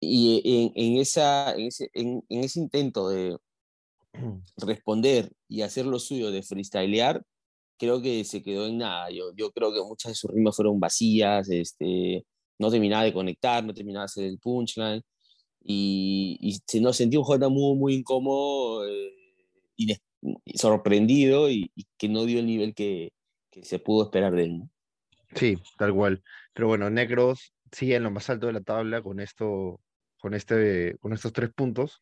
y 0.00 0.42
en, 0.44 0.72
en, 0.74 0.98
esa, 0.98 1.52
en, 1.54 1.66
ese, 1.66 1.90
en, 1.94 2.24
en 2.28 2.44
ese 2.44 2.60
intento 2.60 3.08
de 3.08 3.36
responder 4.56 5.30
y 5.48 5.62
hacer 5.62 5.86
lo 5.86 5.98
suyo 5.98 6.30
de 6.30 6.42
freestylear, 6.42 7.22
creo 7.78 8.02
que 8.02 8.24
se 8.24 8.42
quedó 8.42 8.66
en 8.66 8.78
nada. 8.78 9.10
Yo, 9.10 9.32
yo 9.36 9.50
creo 9.52 9.72
que 9.72 9.82
muchas 9.82 10.12
de 10.12 10.16
sus 10.16 10.30
rimas 10.30 10.56
fueron 10.56 10.80
vacías, 10.80 11.48
este, 11.48 12.24
no 12.58 12.70
terminaba 12.70 13.04
de 13.04 13.12
conectar, 13.12 13.64
no 13.64 13.74
terminaba 13.74 14.02
de 14.02 14.06
hacer 14.06 14.24
el 14.24 14.38
punchline. 14.38 15.02
Y, 15.62 16.38
y 16.40 16.58
se 16.66 16.80
nos 16.80 16.96
sentía 16.96 17.18
un 17.18 17.24
J 17.24 17.48
muy, 17.48 17.76
muy 17.76 17.94
incómodo, 17.94 18.88
eh, 18.88 19.12
sorprendido 20.54 21.50
y, 21.50 21.70
que 21.96 22.08
no 22.08 22.24
dio 22.24 22.40
el 22.40 22.46
nivel 22.46 22.74
que, 22.74 23.12
que 23.50 23.64
se 23.64 23.78
pudo 23.78 24.04
esperar 24.04 24.34
de 24.34 24.44
él. 24.44 24.62
Sí, 25.34 25.56
tal 25.78 25.94
cual. 25.94 26.22
Pero 26.54 26.68
bueno, 26.68 26.90
Negros 26.90 27.52
sigue 27.72 27.96
en 27.96 28.02
lo 28.02 28.10
más 28.10 28.28
alto 28.30 28.46
de 28.46 28.54
la 28.54 28.62
tabla 28.62 29.02
con, 29.02 29.20
esto, 29.20 29.80
con, 30.20 30.34
este, 30.34 30.96
con 31.00 31.12
estos 31.12 31.32
tres 31.32 31.50
puntos. 31.52 32.00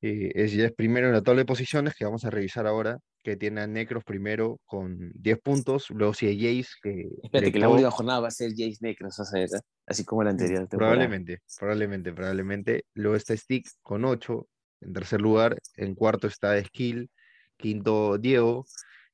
Eh, 0.00 0.32
es, 0.34 0.52
ya 0.52 0.66
es 0.66 0.72
primero 0.72 1.08
en 1.08 1.12
la 1.12 1.22
tabla 1.22 1.40
de 1.40 1.46
posiciones 1.46 1.94
que 1.94 2.04
vamos 2.04 2.24
a 2.24 2.30
revisar 2.30 2.66
ahora 2.66 2.98
que 3.22 3.36
tiene 3.36 3.60
a 3.60 3.66
Necros 3.66 4.04
primero 4.04 4.60
con 4.64 5.12
10 5.14 5.40
puntos, 5.40 5.90
luego 5.90 6.14
sigue 6.14 6.36
Jace 6.36 6.70
que... 6.82 7.08
Espérate, 7.22 7.52
que 7.52 7.58
la 7.58 7.68
última 7.68 7.90
jornada 7.90 8.20
va 8.20 8.28
a 8.28 8.30
ser 8.30 8.50
Jace 8.50 8.78
Necros, 8.80 9.14
sea, 9.14 9.46
así 9.86 10.04
como 10.04 10.24
la 10.24 10.30
anterior. 10.30 10.66
Probablemente, 10.68 11.40
probablemente, 11.58 12.12
probablemente. 12.12 12.84
Luego 12.94 13.16
está 13.16 13.36
Stick 13.36 13.68
con 13.82 14.04
8, 14.04 14.46
en 14.82 14.92
tercer 14.92 15.20
lugar, 15.20 15.58
en 15.76 15.94
cuarto 15.94 16.26
está 16.26 16.62
Skill, 16.64 17.10
quinto 17.56 18.16
Diego, 18.16 18.64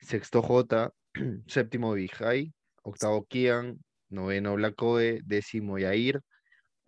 sexto 0.01 0.43
J, 0.43 0.93
séptimo 1.47 1.93
Vijay, 1.95 2.53
octavo 2.83 3.27
Kian, 3.27 3.79
noveno 4.09 4.55
Blacoe, 4.55 5.21
décimo 5.25 5.79
Yair, 5.79 6.21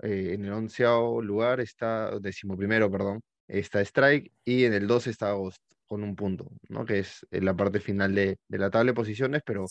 eh, 0.02 0.32
en 0.34 0.44
el 0.44 0.52
onceavo 0.52 1.22
lugar 1.22 1.61
está, 1.61 2.18
décimo 2.20 2.56
primero, 2.56 2.90
perdón, 2.90 3.20
está 3.46 3.80
Strike, 3.80 4.32
y 4.44 4.64
en 4.64 4.74
el 4.74 4.87
12 4.87 5.11
está 5.11 5.32
Ghost 5.32 5.62
con 5.87 6.02
un 6.02 6.14
punto, 6.14 6.50
¿no? 6.68 6.84
que 6.84 7.00
es 7.00 7.26
eh, 7.30 7.40
la 7.40 7.56
parte 7.56 7.80
final 7.80 8.14
de, 8.14 8.38
de, 8.46 8.58
la 8.58 8.70
tabla 8.70 8.90
de 8.90 8.94
posiciones, 8.94 9.42
pero 9.44 9.66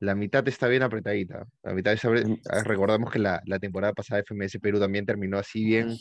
la 0.00 0.14
mitad 0.14 0.46
está 0.48 0.68
bien 0.68 0.82
apretadita. 0.82 1.44
La 1.62 1.74
mitad 1.74 1.92
está, 1.92 2.10
mm. 2.10 2.40
ah, 2.50 2.62
recordamos 2.64 3.12
que 3.12 3.18
la, 3.18 3.42
la, 3.44 3.58
temporada 3.58 3.92
pasada 3.92 4.22
FMS 4.22 4.58
Perú 4.60 4.80
también 4.80 5.04
terminó 5.04 5.38
así 5.38 5.64
bien, 5.64 5.94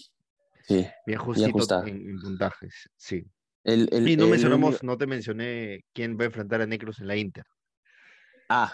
sí, 0.63 0.87
bien 1.05 1.19
justito 1.19 1.85
en, 1.85 2.09
en, 2.09 2.19
puntajes. 2.19 2.89
Sí. 2.95 3.25
El, 3.63 3.89
el, 3.91 4.07
y 4.07 4.15
no 4.15 4.27
mencionamos, 4.27 4.81
no 4.83 4.97
te 4.97 5.07
mencioné 5.07 5.83
quién 5.93 6.17
va 6.17 6.23
a 6.23 6.27
enfrentar 6.27 6.61
a 6.61 6.65
Necros 6.65 6.99
en 6.99 7.07
la 7.07 7.17
Inter. 7.17 7.43
Ah. 8.47 8.73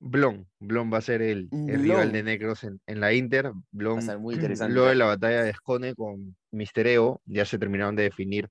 Blon, 0.00 0.46
Blon 0.60 0.92
va 0.92 0.98
a 0.98 1.02
ser 1.02 1.22
el, 1.22 1.48
el 1.50 1.82
rival 1.82 2.12
de 2.12 2.22
Necros 2.22 2.64
en, 2.64 2.80
en, 2.86 3.00
la 3.00 3.12
Inter. 3.12 3.52
Blon, 3.72 3.96
va 3.96 3.98
a 4.00 4.02
ser 4.02 4.18
muy 4.18 4.34
interesante. 4.36 4.74
Luego 4.74 4.88
de 4.88 4.94
la 4.94 5.06
batalla 5.06 5.42
de 5.42 5.50
Escone 5.50 5.94
con 5.94 6.36
Mistereo, 6.52 7.20
ya 7.26 7.44
se 7.44 7.58
terminaron 7.58 7.96
de 7.96 8.04
definir 8.04 8.48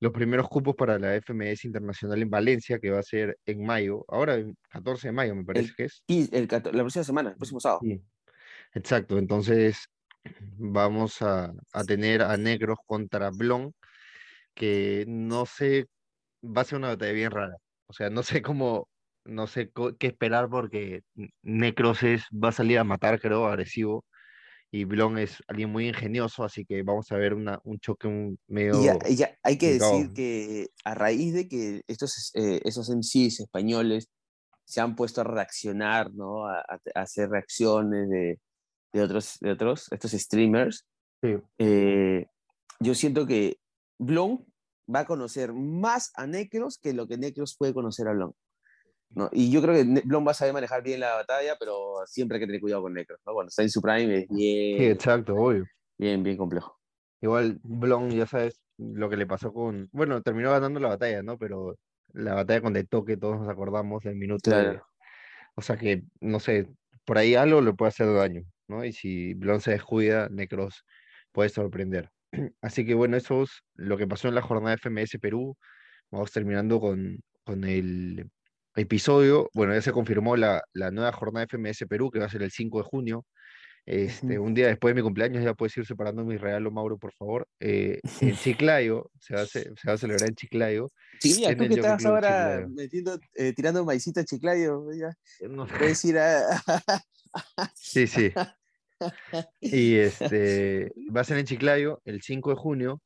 los 0.00 0.12
primeros 0.12 0.48
cupos 0.48 0.74
para 0.74 0.98
la 0.98 1.14
FMS 1.20 1.66
Internacional 1.66 2.20
en 2.22 2.30
Valencia, 2.30 2.78
que 2.78 2.90
va 2.90 3.00
a 3.00 3.02
ser 3.02 3.38
en 3.44 3.64
mayo, 3.64 4.04
ahora 4.08 4.34
el 4.34 4.54
14 4.70 5.08
de 5.08 5.12
mayo 5.12 5.34
me 5.34 5.44
parece 5.44 5.72
que 5.76 5.84
es. 5.84 6.02
Y 6.06 6.34
el, 6.34 6.48
la 6.50 6.60
próxima 6.60 7.04
semana, 7.04 7.30
el 7.30 7.36
próximo 7.36 7.60
sábado. 7.60 7.80
Sí. 7.82 8.02
Exacto, 8.72 9.18
entonces 9.18 9.88
vamos 10.58 11.20
a, 11.20 11.52
a, 11.72 11.84
tener 11.84 12.22
a 12.22 12.36
Negros 12.38 12.78
contra 12.86 13.30
Blon, 13.30 13.74
que 14.54 15.04
no 15.06 15.44
sé, 15.44 15.86
va 16.42 16.62
a 16.62 16.64
ser 16.64 16.78
una 16.78 16.88
batalla 16.88 17.12
bien 17.12 17.30
rara. 17.30 17.56
O 17.86 17.92
sea, 17.92 18.08
no 18.08 18.22
sé 18.22 18.40
cómo, 18.40 18.88
no 19.30 19.46
sé 19.46 19.70
qué 19.98 20.08
esperar 20.08 20.48
porque 20.50 21.02
Necros 21.42 22.02
es, 22.02 22.24
va 22.32 22.48
a 22.48 22.52
salir 22.52 22.78
a 22.78 22.84
matar, 22.84 23.20
creo, 23.20 23.46
agresivo 23.46 24.04
y 24.72 24.84
Blon 24.84 25.18
es 25.18 25.42
alguien 25.48 25.70
muy 25.70 25.88
ingenioso, 25.88 26.44
así 26.44 26.64
que 26.64 26.82
vamos 26.82 27.10
a 27.10 27.16
ver 27.16 27.34
una, 27.34 27.58
un 27.64 27.80
choque 27.80 28.06
un 28.06 28.38
medio... 28.46 28.80
Y 29.08 29.24
hay 29.42 29.58
que 29.58 29.72
decir 29.72 30.12
que 30.12 30.68
a 30.84 30.94
raíz 30.94 31.34
de 31.34 31.48
que 31.48 31.82
estos, 31.88 32.30
eh, 32.34 32.60
esos 32.64 32.88
MCs 32.88 33.40
españoles 33.40 34.08
se 34.64 34.80
han 34.80 34.94
puesto 34.94 35.22
a 35.22 35.24
reaccionar, 35.24 36.12
¿no? 36.14 36.46
A, 36.46 36.60
a, 36.60 36.78
hacer 36.94 37.30
reacciones 37.30 38.08
de, 38.08 38.38
de, 38.92 39.02
otros, 39.02 39.38
de 39.40 39.50
otros, 39.50 39.88
estos 39.90 40.12
streamers, 40.12 40.86
sí. 41.20 41.34
eh, 41.58 42.26
yo 42.78 42.94
siento 42.94 43.26
que 43.26 43.58
Blon 43.98 44.46
va 44.92 45.00
a 45.00 45.06
conocer 45.06 45.52
más 45.52 46.12
a 46.14 46.28
Necros 46.28 46.78
que 46.78 46.92
lo 46.92 47.08
que 47.08 47.18
Necros 47.18 47.56
puede 47.58 47.74
conocer 47.74 48.06
a 48.06 48.12
Blon. 48.12 48.32
¿No? 49.10 49.28
Y 49.32 49.50
yo 49.50 49.60
creo 49.62 49.74
que 49.74 50.02
Blom 50.04 50.26
va 50.26 50.32
a 50.32 50.34
saber 50.34 50.54
manejar 50.54 50.82
bien 50.82 51.00
la 51.00 51.14
batalla, 51.14 51.56
pero 51.58 51.96
siempre 52.06 52.36
hay 52.36 52.40
que 52.40 52.46
tener 52.46 52.60
cuidado 52.60 52.82
con 52.82 52.94
Necros, 52.94 53.20
¿no? 53.26 53.32
Cuando 53.32 53.48
está 53.48 53.62
en 53.62 53.70
su 53.70 53.80
prime 53.80 54.18
es 54.18 54.28
bien... 54.28 54.78
Sí, 54.78 54.84
exacto, 54.86 55.34
obvio. 55.34 55.66
Bien, 55.98 56.22
bien 56.22 56.36
complejo. 56.36 56.78
Igual 57.20 57.58
Blom, 57.62 58.10
ya 58.10 58.26
sabes 58.26 58.60
lo 58.78 59.10
que 59.10 59.16
le 59.16 59.26
pasó 59.26 59.52
con... 59.52 59.88
Bueno, 59.92 60.22
terminó 60.22 60.50
ganando 60.50 60.80
la 60.80 60.88
batalla, 60.88 61.22
¿no? 61.22 61.36
Pero 61.38 61.76
la 62.12 62.34
batalla 62.34 62.62
con 62.62 62.72
De 62.72 62.84
Toque, 62.84 63.16
todos 63.16 63.38
nos 63.38 63.48
acordamos 63.48 64.02
del 64.02 64.16
minuto 64.16 64.50
claro. 64.50 64.72
de... 64.72 64.80
O 65.56 65.62
sea 65.62 65.76
que, 65.76 66.02
no 66.20 66.40
sé, 66.40 66.68
por 67.04 67.18
ahí 67.18 67.34
algo 67.34 67.60
le 67.60 67.72
puede 67.72 67.90
hacer 67.90 68.12
daño, 68.12 68.42
¿no? 68.68 68.84
Y 68.84 68.92
si 68.92 69.34
Blon 69.34 69.60
se 69.60 69.72
descuida, 69.72 70.28
Necros 70.30 70.84
puede 71.32 71.48
sorprender. 71.48 72.10
Así 72.62 72.86
que 72.86 72.94
bueno, 72.94 73.16
eso 73.16 73.42
es 73.42 73.50
lo 73.74 73.96
que 73.96 74.06
pasó 74.06 74.28
en 74.28 74.36
la 74.36 74.42
jornada 74.42 74.76
de 74.76 74.78
FMS 74.78 75.18
Perú. 75.20 75.56
Vamos 76.10 76.32
terminando 76.32 76.80
con, 76.80 77.18
con 77.44 77.64
el 77.64 78.30
episodio, 78.76 79.50
bueno, 79.54 79.74
ya 79.74 79.82
se 79.82 79.92
confirmó 79.92 80.36
la, 80.36 80.62
la, 80.72 80.90
nueva 80.90 81.12
jornada 81.12 81.46
FMS 81.46 81.86
Perú, 81.88 82.10
que 82.10 82.18
va 82.18 82.26
a 82.26 82.30
ser 82.30 82.42
el 82.42 82.50
5 82.50 82.78
de 82.78 82.84
junio 82.84 83.26
Este, 83.86 84.38
un 84.38 84.54
día 84.54 84.68
después 84.68 84.94
de 84.94 85.00
mi 85.00 85.04
cumpleaños 85.04 85.42
ya 85.42 85.54
puedes 85.54 85.76
ir 85.76 85.86
separando 85.86 86.24
mi 86.24 86.36
regalo, 86.36 86.70
Mauro, 86.70 86.98
por 86.98 87.12
favor. 87.12 87.48
Eh, 87.58 88.00
en 88.20 88.36
Chiclayo, 88.36 89.10
se 89.18 89.34
va, 89.34 89.42
a, 89.42 89.46
se 89.46 89.70
va 89.86 89.94
a 89.94 89.98
celebrar 89.98 90.28
en 90.28 90.34
Chiclayo. 90.34 90.90
Sí, 91.20 91.34
mira, 91.36 91.56
tú 91.56 91.68
que 91.68 91.74
estás 91.74 92.04
ahora 92.04 92.66
metiendo, 92.68 93.18
eh, 93.34 93.52
tirando 93.52 93.84
maicito 93.84 94.20
a 94.20 94.24
Chiclayo, 94.24 94.86
ya 94.92 95.10
No, 95.48 95.66
puedes 95.66 96.04
ir 96.04 96.18
a... 96.18 96.62
Sí, 97.74 98.06
sí. 98.06 98.32
Y 99.60 99.96
este 99.96 100.92
va 101.14 101.22
a 101.22 101.24
ser 101.24 101.38
en 101.38 101.46
Chiclayo 101.46 102.02
el 102.04 102.20
5 102.20 102.50
de 102.50 102.56
junio, 102.56 103.02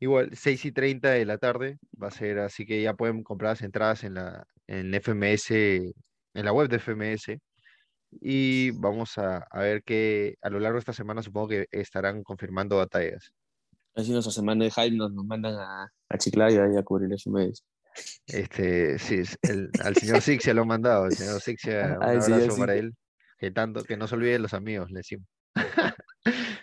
igual 0.00 0.30
6 0.34 0.64
y 0.64 0.72
30 0.72 1.10
de 1.10 1.26
la 1.26 1.36
tarde, 1.36 1.78
va 2.02 2.08
a 2.08 2.10
ser 2.10 2.38
así 2.38 2.64
que 2.64 2.80
ya 2.80 2.94
pueden 2.94 3.22
comprar 3.22 3.52
las 3.52 3.62
entradas 3.62 4.04
en 4.04 4.14
la 4.14 4.46
en 4.68 4.92
FMS, 4.94 5.50
en 6.34 6.44
la 6.44 6.52
web 6.52 6.68
de 6.68 6.78
FMS. 6.78 7.38
Y 8.20 8.70
vamos 8.72 9.18
a, 9.18 9.38
a 9.50 9.60
ver 9.60 9.82
que 9.82 10.36
a 10.40 10.48
lo 10.50 10.58
largo 10.60 10.76
de 10.76 10.80
esta 10.80 10.92
semana 10.92 11.22
supongo 11.22 11.48
que 11.48 11.66
estarán 11.72 12.22
confirmando 12.22 12.76
batallas. 12.76 13.32
Así 13.94 14.12
nuestra 14.12 14.32
semana 14.32 14.64
de 14.64 14.70
hype 14.70 14.96
nos, 14.96 15.12
nos 15.12 15.24
mandan 15.24 15.54
a, 15.54 15.90
a 16.10 16.18
Chiclayo 16.18 16.62
ahí 16.64 16.76
a 16.76 16.82
cubrir 16.82 17.12
FMS. 17.12 17.62
Este, 18.26 18.98
sí, 18.98 19.22
el- 19.42 19.70
al 19.82 19.96
señor 19.96 20.20
Sixia 20.20 20.52
lo 20.54 20.62
han 20.62 20.68
mandado, 20.68 21.06
el 21.06 21.12
señor 21.12 21.40
Sixia, 21.40 21.96
un 21.98 22.02
Al 22.02 22.22
señor 22.22 22.40
abrazo 22.42 22.58
para 22.58 22.72
Sixia. 22.74 22.88
él, 22.88 22.94
que 23.38 23.50
tanto, 23.50 23.84
que 23.84 23.96
no 23.96 24.06
se 24.06 24.14
olvide 24.14 24.32
de 24.32 24.38
los 24.38 24.52
amigos, 24.54 24.90
le 24.90 24.98
decimos. 24.98 25.26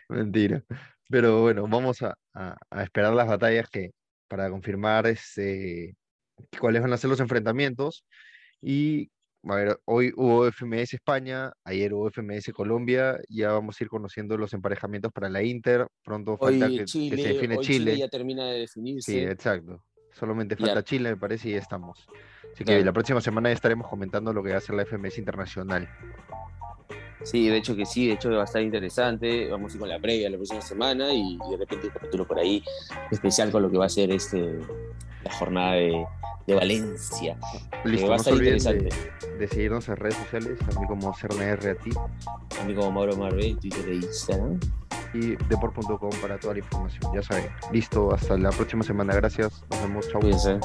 Mentira. 0.09 0.63
Pero 1.09 1.41
bueno, 1.41 1.67
vamos 1.67 2.01
a, 2.01 2.15
a- 2.33 2.57
a 2.69 2.83
esperar 2.83 3.13
las 3.13 3.27
batallas 3.27 3.67
que, 3.69 3.91
para 4.27 4.49
confirmar 4.49 5.07
este, 5.07 5.95
cuáles 6.59 6.81
van 6.81 6.93
a 6.93 6.97
ser 6.97 7.09
los 7.09 7.19
enfrentamientos. 7.19 8.05
Y 8.61 9.09
a 9.45 9.55
ver, 9.55 9.79
hoy 9.85 10.13
hubo 10.15 10.45
FMS 10.49 10.93
España, 10.93 11.51
ayer 11.65 11.93
hubo 11.93 12.09
FMS 12.09 12.53
Colombia, 12.53 13.19
ya 13.27 13.51
vamos 13.51 13.79
a 13.79 13.83
ir 13.83 13.89
conociendo 13.89 14.37
los 14.37 14.53
emparejamientos 14.53 15.11
para 15.11 15.29
la 15.29 15.43
Inter, 15.43 15.85
pronto 16.01 16.37
falta 16.37 16.65
Hoy 16.67 16.71
que, 16.71 16.77
que 16.79 16.85
Chile, 16.85 17.17
se 17.21 17.33
define 17.33 17.57
hoy 17.57 17.65
Chile. 17.65 17.77
Chile 17.91 17.97
ya 17.97 18.07
termina 18.07 18.45
de 18.47 18.53
Sí, 18.55 18.61
definirse. 18.61 19.23
exacto. 19.31 19.83
Solamente 20.13 20.55
Ya. 20.57 20.65
falta 20.67 20.83
Chile, 20.83 21.09
me 21.09 21.17
parece, 21.17 21.49
y 21.49 21.51
ya 21.53 21.57
estamos. 21.57 22.05
Así 22.53 22.59
que 22.59 22.65
Claro. 22.65 22.85
la 22.85 22.93
próxima 22.93 23.19
semana 23.19 23.49
ya 23.49 23.55
estaremos 23.55 23.87
comentando 23.89 24.31
lo 24.31 24.41
que 24.43 24.51
va 24.51 24.57
a 24.57 24.61
ser 24.61 24.75
la 24.75 24.83
FMS 24.85 25.17
Internacional. 25.17 25.89
Sí, 27.23 27.47
de 27.47 27.57
hecho 27.57 27.75
que 27.75 27.85
sí, 27.85 28.07
de 28.07 28.13
hecho 28.13 28.29
va 28.31 28.41
a 28.41 28.45
estar 28.45 28.61
interesante. 28.61 29.49
Vamos 29.49 29.71
a 29.71 29.75
ir 29.75 29.79
con 29.79 29.89
la 29.89 29.99
previa 29.99 30.29
la 30.29 30.35
próxima 30.37 30.61
semana 30.61 31.13
y, 31.13 31.35
y 31.35 31.51
de 31.51 31.57
repente 31.57 31.87
un 31.87 31.93
capítulo 31.93 32.27
por 32.27 32.37
ahí 32.37 32.61
especial 33.11 33.49
con 33.51 33.61
lo 33.63 33.71
que 33.71 33.77
va 33.77 33.85
a 33.85 33.89
ser 33.89 34.11
este 34.11 34.59
la 35.23 35.33
jornada 35.33 35.73
de, 35.73 36.05
de 36.47 36.55
Valencia. 36.55 37.37
Listo, 37.83 38.07
va 38.07 38.15
a 38.15 38.17
no 38.17 38.23
se 38.23 38.31
olviden 38.31 38.59
de, 38.59 38.93
de 39.39 39.47
seguirnos 39.47 39.87
en 39.89 39.95
redes 39.97 40.15
sociales, 40.15 40.59
también 40.59 40.87
como 40.87 41.13
CERNR 41.13 41.69
a 41.69 41.75
ti 41.75 41.91
A 42.61 42.63
mí 42.65 42.73
como 42.75 42.91
Mauro 42.91 43.15
Marvel, 43.15 43.57
Twitter 43.59 43.87
e 43.89 43.95
Instagram. 43.95 44.59
y 45.13 45.35
deport.com 45.47 46.09
para 46.21 46.37
toda 46.37 46.53
la 46.53 46.59
información. 46.59 47.13
Ya 47.13 47.21
saben. 47.21 47.45
Listo, 47.71 48.13
hasta 48.13 48.37
la 48.37 48.49
próxima 48.51 48.83
semana. 48.83 49.13
Gracias. 49.15 49.63
Nos 49.69 49.81
vemos. 49.81 50.09
Chau. 50.09 50.21
Cuídense. 50.21 50.59